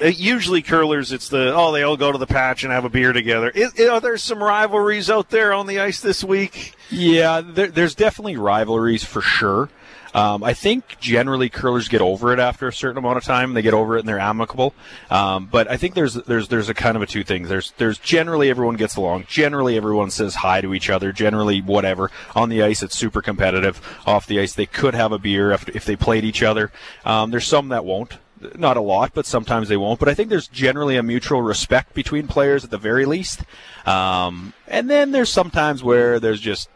Usually 0.00 0.62
curlers, 0.62 1.12
it's 1.12 1.28
the 1.28 1.54
oh 1.54 1.72
they 1.72 1.82
all 1.82 1.96
go 1.96 2.10
to 2.10 2.18
the 2.18 2.26
patch 2.26 2.64
and 2.64 2.72
have 2.72 2.84
a 2.84 2.88
beer 2.88 3.12
together. 3.12 3.52
Are 3.90 4.00
there 4.00 4.16
some 4.16 4.42
rivalries 4.42 5.10
out 5.10 5.30
there 5.30 5.52
on 5.52 5.66
the 5.66 5.80
ice 5.80 6.00
this 6.00 6.24
week? 6.24 6.74
Yeah, 6.90 7.40
there, 7.40 7.68
there's 7.68 7.94
definitely 7.94 8.36
rivalries 8.36 9.04
for 9.04 9.20
sure. 9.20 9.68
Um, 10.14 10.42
I 10.42 10.54
think 10.54 10.98
generally 10.98 11.48
curlers 11.48 11.88
get 11.88 12.00
over 12.00 12.32
it 12.32 12.40
after 12.40 12.66
a 12.66 12.72
certain 12.72 12.98
amount 12.98 13.18
of 13.18 13.24
time. 13.24 13.54
They 13.54 13.62
get 13.62 13.74
over 13.74 13.96
it 13.96 14.00
and 14.00 14.08
they're 14.08 14.18
amicable. 14.18 14.74
Um, 15.08 15.46
but 15.46 15.70
I 15.70 15.76
think 15.76 15.94
there's 15.94 16.14
there's 16.14 16.48
there's 16.48 16.68
a 16.68 16.74
kind 16.74 16.96
of 16.96 17.02
a 17.02 17.06
two 17.06 17.22
things. 17.22 17.48
There's 17.48 17.72
there's 17.78 17.98
generally 17.98 18.50
everyone 18.50 18.76
gets 18.76 18.96
along. 18.96 19.26
Generally 19.28 19.76
everyone 19.76 20.10
says 20.10 20.34
hi 20.34 20.60
to 20.60 20.74
each 20.74 20.90
other. 20.90 21.12
Generally 21.12 21.62
whatever 21.62 22.10
on 22.34 22.48
the 22.48 22.62
ice 22.62 22.82
it's 22.82 22.96
super 22.96 23.22
competitive. 23.22 23.80
Off 24.06 24.26
the 24.26 24.40
ice 24.40 24.54
they 24.54 24.66
could 24.66 24.94
have 24.94 25.12
a 25.12 25.18
beer 25.18 25.52
if, 25.52 25.68
if 25.68 25.84
they 25.84 25.96
played 25.96 26.24
each 26.24 26.42
other. 26.42 26.72
Um, 27.04 27.30
there's 27.30 27.46
some 27.46 27.68
that 27.68 27.84
won't 27.84 28.18
not 28.56 28.76
a 28.76 28.80
lot, 28.80 29.12
but 29.14 29.26
sometimes 29.26 29.68
they 29.68 29.76
won't. 29.76 30.00
But 30.00 30.08
I 30.08 30.14
think 30.14 30.28
there's 30.28 30.48
generally 30.48 30.96
a 30.96 31.02
mutual 31.02 31.42
respect 31.42 31.94
between 31.94 32.26
players 32.26 32.64
at 32.64 32.70
the 32.70 32.78
very 32.78 33.06
least. 33.06 33.42
Um, 33.86 34.52
and 34.66 34.88
then 34.88 35.12
there's 35.12 35.30
sometimes 35.30 35.82
where 35.82 36.20
there's 36.20 36.40
just 36.40 36.68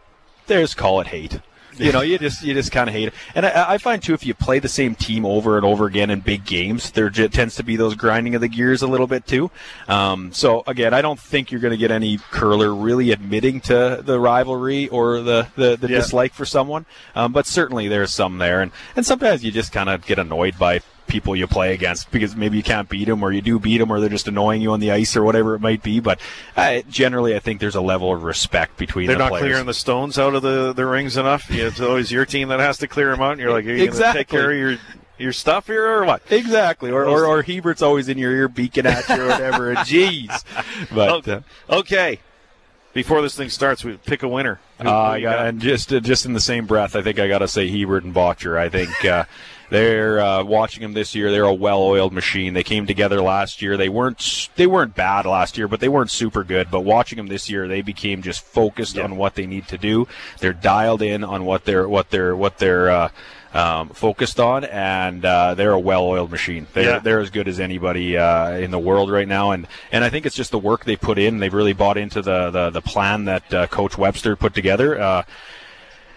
there's 0.47 0.75
call 0.75 1.01
it 1.01 1.09
hate. 1.09 1.41
You 1.79 1.93
know, 1.93 2.03
you 2.03 2.19
just 2.19 2.43
you 2.43 2.55
just 2.55 2.73
kind 2.73 2.89
of 2.89 2.95
hate 2.95 3.09
it. 3.09 3.15
And 3.35 3.47
I, 3.47 3.73
I, 3.75 3.79
find 3.79 4.03
too, 4.03 4.15
if 4.15 4.25
you 4.25 4.35
play 4.35 4.59
the 4.59 4.69
same 4.69 4.95
team 4.95 5.27
over 5.27 5.57
and 5.57 5.67
over 5.67 5.87
again 5.87 6.11
in 6.11 6.21
big 6.21 6.45
games, 6.45 6.93
there 6.93 7.11
j- 7.11 7.29
tends 7.29 7.57
to 7.57 7.63
be 7.63 7.77
those 7.77 7.95
grinding 7.95 8.35
of 8.35 8.41
the 8.41 8.49
gears 8.49 8.83
a 8.83 8.87
little 8.87 9.07
bit 9.07 9.27
too. 9.27 9.51
Um, 9.89 10.33
so 10.33 10.63
again, 10.67 10.95
I 10.95 11.03
don't 11.03 11.19
think 11.19 11.51
you're 11.51 11.61
going 11.61 11.73
to 11.73 11.77
get 11.77 11.91
any 11.91 12.19
curler 12.31 12.75
really 12.75 13.11
admitting 13.11 13.61
to 13.63 14.03
the 14.05 14.21
rivalry 14.21 14.89
or 14.89 15.21
the 15.21 15.49
the, 15.57 15.77
the 15.77 15.89
yeah. 15.89 15.99
dislike 15.99 16.33
for 16.33 16.45
someone. 16.45 16.87
Um, 17.15 17.33
but 17.33 17.47
certainly 17.47 17.89
there's 17.89 18.13
some 18.13 18.39
there, 18.39 18.61
and 18.61 18.71
and 18.95 19.05
sometimes 19.05 19.45
you 19.45 19.51
just 19.51 19.73
kind 19.73 19.89
of 19.89 20.07
get 20.07 20.19
annoyed 20.19 20.59
by 20.59 20.81
people 21.07 21.37
you 21.37 21.47
play 21.47 21.75
against 21.75 22.11
because 22.11 22.35
maybe 22.35 22.57
you 22.57 22.63
can't 22.63 22.89
beat 22.89 23.07
them 23.07 23.23
or 23.23 23.33
you 23.33 23.43
do 23.43 23.59
beat 23.59 23.79
them 23.79 23.91
or 23.91 24.01
they're 24.01 24.09
just 24.09 24.29
annoying 24.29 24.63
you 24.63 24.73
on 24.73 24.81
the 24.81 24.91
ice 24.91 25.17
or 25.17 25.23
whatever 25.23 25.55
it 25.55 25.61
might 25.61 25.83
be. 25.83 26.01
But 26.01 26.21
uh, 26.57 26.81
generally, 26.89 27.35
I 27.35 27.39
think 27.39 27.61
there's 27.61 27.75
a 27.75 27.81
level 27.81 28.13
of 28.13 28.25
respect 28.25 28.77
between 28.77 29.07
they're 29.07 29.17
the 29.17 29.25
not 29.25 29.31
players. 29.31 29.45
clearing 29.45 29.67
the 29.67 29.75
stones 29.75 30.19
out 30.19 30.35
of 30.35 30.43
the, 30.43 30.73
the 30.73 30.87
rings 30.87 31.17
enough. 31.17 31.51
It's 31.51 31.81
always 31.81 32.11
your 32.11 32.27
team 32.27 32.49
that 32.49 32.61
has 32.61 32.79
to 32.79 32.89
clear 32.89 33.11
them 33.11 33.21
out. 33.21 33.33
And 33.33 33.41
you're 33.41 33.53
like, 33.53 33.67
are 33.67 33.73
you 33.73 33.85
exactly. 33.85 34.21
take 34.21 34.29
care 34.29 34.51
of 34.51 34.59
your 34.59 34.79
your 35.19 35.33
stuff 35.33 35.67
here 35.67 35.87
or 35.87 36.05
what? 36.05 36.23
Exactly. 36.31 36.91
Or, 36.91 37.05
or, 37.05 37.27
or 37.27 37.43
Hebert's 37.43 37.83
always 37.83 38.09
in 38.09 38.19
your 38.19 38.33
ear 38.33 38.49
beaking 38.49 38.87
at 38.87 39.09
you 39.09 39.23
or 39.23 39.29
whatever. 39.29 39.75
Jeez. 39.77 40.45
But 40.93 41.11
okay. 41.11 41.45
Uh, 41.69 41.79
okay. 41.79 42.21
Before 42.93 43.23
this 43.23 43.35
thing 43.35 43.49
starts, 43.49 43.83
we 43.83 43.97
pick 43.97 44.23
a 44.23 44.29
winner. 44.29 44.61
Who, 44.81 44.89
uh, 44.89 45.15
who 45.15 45.23
got, 45.23 45.47
and 45.47 45.61
just 45.61 45.93
uh, 45.93 46.01
just 46.01 46.27
in 46.27 46.33
the 46.33 46.41
same 46.41 46.67
breath, 46.67 46.95
I 46.95 47.03
think 47.03 47.19
I 47.19 47.27
got 47.27 47.39
to 47.39 47.49
say 47.49 47.69
Hebert 47.69 48.05
and 48.05 48.15
Bottcher. 48.15 48.57
I 48.57 48.69
think 48.69 49.05
uh, 49.05 49.25
they're 49.75 50.21
uh, 50.21 50.45
watching 50.45 50.83
them 50.83 50.93
this 50.93 51.15
year. 51.15 51.31
They're 51.31 51.45
a 51.45 51.53
well-oiled 51.53 52.13
machine. 52.13 52.55
They 52.55 52.63
came 52.63 52.87
together 52.87 53.21
last 53.21 53.61
year. 53.61 53.77
They 53.77 53.89
weren't 53.89 54.49
they 54.57 54.67
weren't 54.67 54.95
bad 54.95 55.27
last 55.27 55.59
year, 55.59 55.67
but 55.67 55.81
they 55.81 55.89
weren't 55.89 56.11
super 56.11 56.45
good. 56.45 56.71
But 56.71 56.83
watching 56.83 57.17
them 57.17 57.27
this 57.27 57.51
year, 57.51 57.67
they 57.67 57.83
became 57.83 58.23
just 58.23 58.45
focused 58.45 58.97
yeah. 58.97 59.03
on 59.03 59.17
what 59.17 59.35
they 59.35 59.47
need 59.47 59.67
to 59.69 59.79
do. 59.79 60.07
They're 60.39 60.53
dialed 60.53 61.03
in 61.03 61.25
on 61.25 61.45
what 61.45 61.65
they're 61.65 61.89
what 61.89 62.11
they're 62.11 62.37
what 62.37 62.59
they're 62.59 62.89
uh, 62.91 63.09
um, 63.55 63.89
focused 63.91 64.41
on, 64.41 64.65
and 64.65 65.25
uh, 65.25 65.55
they're 65.55 65.73
a 65.73 65.79
well-oiled 65.79 66.31
machine. 66.31 66.67
They're, 66.73 66.85
yeah. 66.85 66.99
they're 66.99 67.21
as 67.21 67.31
good 67.31 67.47
as 67.47 67.61
anybody 67.61 68.17
uh, 68.17 68.51
in 68.53 68.71
the 68.71 68.79
world 68.79 69.11
right 69.11 69.29
now, 69.29 69.53
and 69.53 69.67
and 69.93 70.05
I 70.05 70.11
think 70.11 70.27
it's 70.27 70.37
just 70.37 70.51
the 70.51 70.59
work 70.59 70.85
they 70.85 70.97
put 70.97 71.19
in. 71.19 71.39
They've 71.39 71.55
really 71.55 71.73
bought 71.73 71.97
into 71.97 72.21
the 72.21 72.51
the, 72.51 72.71
the 72.71 72.83
plan 72.83 73.25
that 73.27 73.55
uh, 73.55 73.67
Coach 73.69 73.97
Webster 73.97 74.37
put 74.37 74.55
together. 74.55 75.25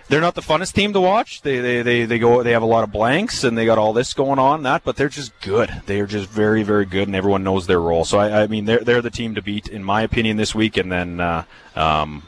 They're 0.09 0.21
not 0.21 0.35
the 0.35 0.41
funnest 0.41 0.73
team 0.73 0.93
to 0.93 1.01
watch. 1.01 1.41
They, 1.41 1.59
they, 1.59 1.81
they, 1.81 2.05
they 2.05 2.17
go, 2.17 2.41
they 2.41 2.51
have 2.51 2.61
a 2.61 2.67
lot 2.67 2.85
of 2.85 2.91
blanks 2.91 3.43
and 3.43 3.57
they 3.57 3.65
got 3.65 3.77
all 3.77 3.91
this 3.91 4.13
going 4.13 4.39
on, 4.39 4.63
that, 4.63 4.83
but 4.85 4.95
they're 4.95 5.09
just 5.09 5.37
good. 5.41 5.81
They 5.85 5.99
are 5.99 6.07
just 6.07 6.29
very, 6.29 6.63
very 6.63 6.85
good 6.85 7.07
and 7.07 7.15
everyone 7.15 7.43
knows 7.43 7.67
their 7.67 7.81
role. 7.81 8.05
So 8.05 8.17
I, 8.17 8.43
I 8.43 8.47
mean, 8.47 8.65
they're, 8.65 8.79
they're 8.79 9.01
the 9.01 9.09
team 9.09 9.35
to 9.35 9.41
beat 9.41 9.67
in 9.67 9.83
my 9.83 10.01
opinion 10.03 10.37
this 10.37 10.55
week. 10.55 10.77
And 10.77 10.89
then, 10.89 11.19
uh, 11.19 11.43
um, 11.75 12.23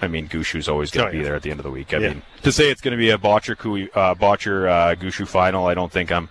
I 0.00 0.06
mean, 0.06 0.28
Gushue's 0.28 0.68
always 0.68 0.92
going 0.92 1.10
to 1.10 1.16
oh, 1.16 1.18
be 1.18 1.24
there 1.24 1.34
at 1.34 1.42
the 1.42 1.50
end 1.50 1.58
of 1.58 1.64
the 1.64 1.70
week. 1.70 1.92
I 1.92 1.98
yeah. 1.98 2.08
mean, 2.10 2.22
to 2.42 2.52
say 2.52 2.70
it's 2.70 2.80
going 2.80 2.92
to 2.92 2.98
be 2.98 3.10
a 3.10 3.18
Bottcher, 3.18 3.88
uh, 3.94 4.14
Bottcher 4.14 4.70
uh, 4.70 4.94
Gushue 4.94 5.26
final, 5.26 5.66
I 5.66 5.74
don't 5.74 5.90
think 5.90 6.12
I'm 6.12 6.28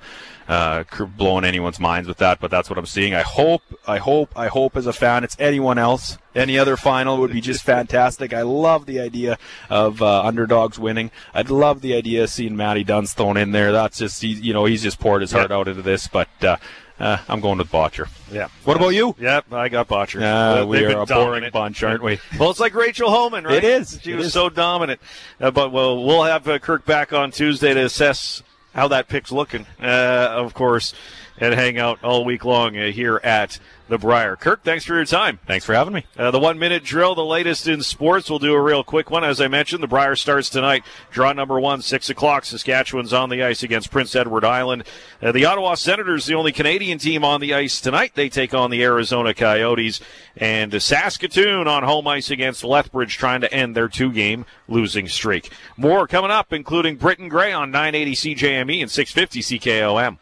uh, 0.48 0.86
blowing 1.18 1.44
anyone's 1.44 1.80
minds 1.80 2.08
with 2.08 2.18
that, 2.20 2.40
but 2.40 2.50
that's 2.50 2.70
what 2.70 2.80
I'm 2.80 2.86
seeing. 2.86 3.14
I 3.14 3.24
hope, 3.24 3.64
I 3.86 3.98
hope, 3.98 4.32
I 4.36 4.48
hope 4.48 4.78
as 4.78 4.88
a 4.88 4.94
fan, 4.94 5.26
it's 5.26 5.36
anyone 5.40 5.78
else. 5.78 6.18
Any 6.38 6.60
other 6.60 6.78
final 6.78 7.18
would 7.18 7.32
be 7.32 7.42
just 7.42 7.64
fantastic. 7.64 8.34
I 8.34 8.44
love 8.44 8.86
the 8.86 9.00
idea 9.00 9.38
of 9.70 10.02
uh, 10.02 10.24
underdogs 10.24 10.78
winning. 10.78 11.12
I'd 11.34 11.50
love 11.50 11.82
the 11.82 11.96
idea 11.96 12.24
of 12.24 12.30
seeing 12.30 12.56
Matty 12.56 12.84
Dunstone 12.84 13.38
in 13.38 13.52
there. 13.52 13.72
That's 13.72 13.98
just, 13.98 14.22
he, 14.22 14.30
you 14.30 14.54
know, 14.54 14.66
he's 14.66 14.84
just 14.84 15.00
poured 15.00 15.22
his 15.22 15.32
heart 15.32 15.52
out 15.52 15.68
into 15.68 15.82
this, 15.82 16.08
but. 16.08 16.30
Uh, 16.42 16.58
uh, 17.00 17.18
I'm 17.30 17.42
going 17.42 17.60
with 17.60 17.72
Bottcher. 17.72 18.10
Yeah. 18.32 18.48
What 18.64 18.76
about 18.76 18.90
you? 18.90 19.16
Yep, 19.20 19.54
I 19.54 19.70
got 19.70 19.88
Bottcher. 19.88 20.20
Uh, 20.20 20.66
we 20.66 20.84
are 20.84 21.04
a 21.04 21.06
dominant. 21.06 21.10
boring 21.10 21.50
bunch, 21.52 21.84
aren't 21.84 22.02
we? 22.02 22.20
well, 22.40 22.50
it's 22.50 22.60
like 22.60 22.74
Rachel 22.74 23.12
Homan, 23.12 23.44
right? 23.44 23.58
It 23.58 23.64
is. 23.64 24.00
She 24.02 24.14
it 24.14 24.16
was 24.16 24.28
is. 24.28 24.34
so 24.34 24.50
dominant. 24.50 25.00
Uh, 25.40 25.52
but 25.52 25.72
well, 25.72 26.04
we'll 26.04 26.24
have 26.24 26.48
uh, 26.48 26.58
Kirk 26.58 26.86
back 26.86 27.14
on 27.14 27.30
Tuesday 27.30 27.74
to 27.76 27.82
assess 27.82 28.42
how 28.74 28.88
that 28.88 29.08
pick's 29.10 29.32
looking, 29.32 29.66
uh, 29.80 29.86
of 30.32 30.54
course, 30.54 30.94
and 31.40 31.54
hang 31.54 31.78
out 31.78 32.04
all 32.04 32.26
week 32.26 32.46
long 32.46 32.78
uh, 32.78 32.92
here 32.92 33.20
at 33.24 33.60
the 33.88 33.98
Brier. 33.98 34.36
Kirk, 34.36 34.64
thanks 34.64 34.84
for 34.84 34.96
your 34.96 35.06
time. 35.06 35.40
Thanks 35.46 35.66
for 35.66 35.74
having 35.74 35.94
me. 35.94 36.06
Uh, 36.18 36.32
the 36.32 36.40
one 36.40 36.60
minute 36.60 36.84
drill, 36.84 37.16
the 37.16 37.24
latest 37.24 37.68
in 37.68 37.82
sports. 37.82 38.30
We'll 38.30 38.40
do 38.40 38.54
a 38.54 38.62
real 38.62 38.84
quick 38.84 39.10
one. 39.10 39.24
As 39.24 39.40
I 39.40 39.48
mentioned, 39.48 39.82
the 39.82 39.88
Brier 39.88 40.16
starts 40.16 40.50
tonight. 40.50 40.84
Draw 41.12 41.34
number 41.34 41.60
one, 41.60 41.82
6 41.82 42.10
o'clock. 42.10 42.46
Saskatchewan's 42.46 43.14
on 43.14 43.30
the 43.30 43.44
ice 43.44 43.64
against 43.64 43.92
Prince 43.92 44.16
Edward 44.16 44.44
Island. 44.44 44.84
Uh, 45.22 45.32
the 45.32 45.46
Ottawa 45.46 45.76
Senators, 45.76 46.26
the 46.26 46.36
only 46.36 46.52
Canadian 46.52 46.98
team 46.98 47.24
on 47.24 47.40
the 47.40 47.54
ice 47.54 47.80
tonight. 47.80 48.12
They 48.16 48.30
take 48.30 48.54
on 48.54 48.72
the 48.72 48.84
Arizona 48.84 49.34
Coyotes. 49.34 50.02
And 50.36 50.82
Saskatoon 50.82 51.68
on 51.68 51.84
home 51.84 52.08
ice 52.08 52.30
against 52.30 52.64
Lethbridge, 52.64 53.18
trying 53.18 53.42
to 53.42 53.54
end 53.54 53.76
their 53.76 53.88
two 53.88 54.12
game 54.12 54.46
losing 54.68 55.08
streak. 55.08 55.50
More 55.78 56.08
coming 56.08 56.32
up, 56.32 56.52
including 56.52 56.98
Britton 56.98 57.30
Gray 57.30 57.54
on 57.54 57.72
980 57.72 58.36
CJME 58.36 58.82
and 58.82 58.92
650 58.92 59.60
CKOM. 59.60 60.18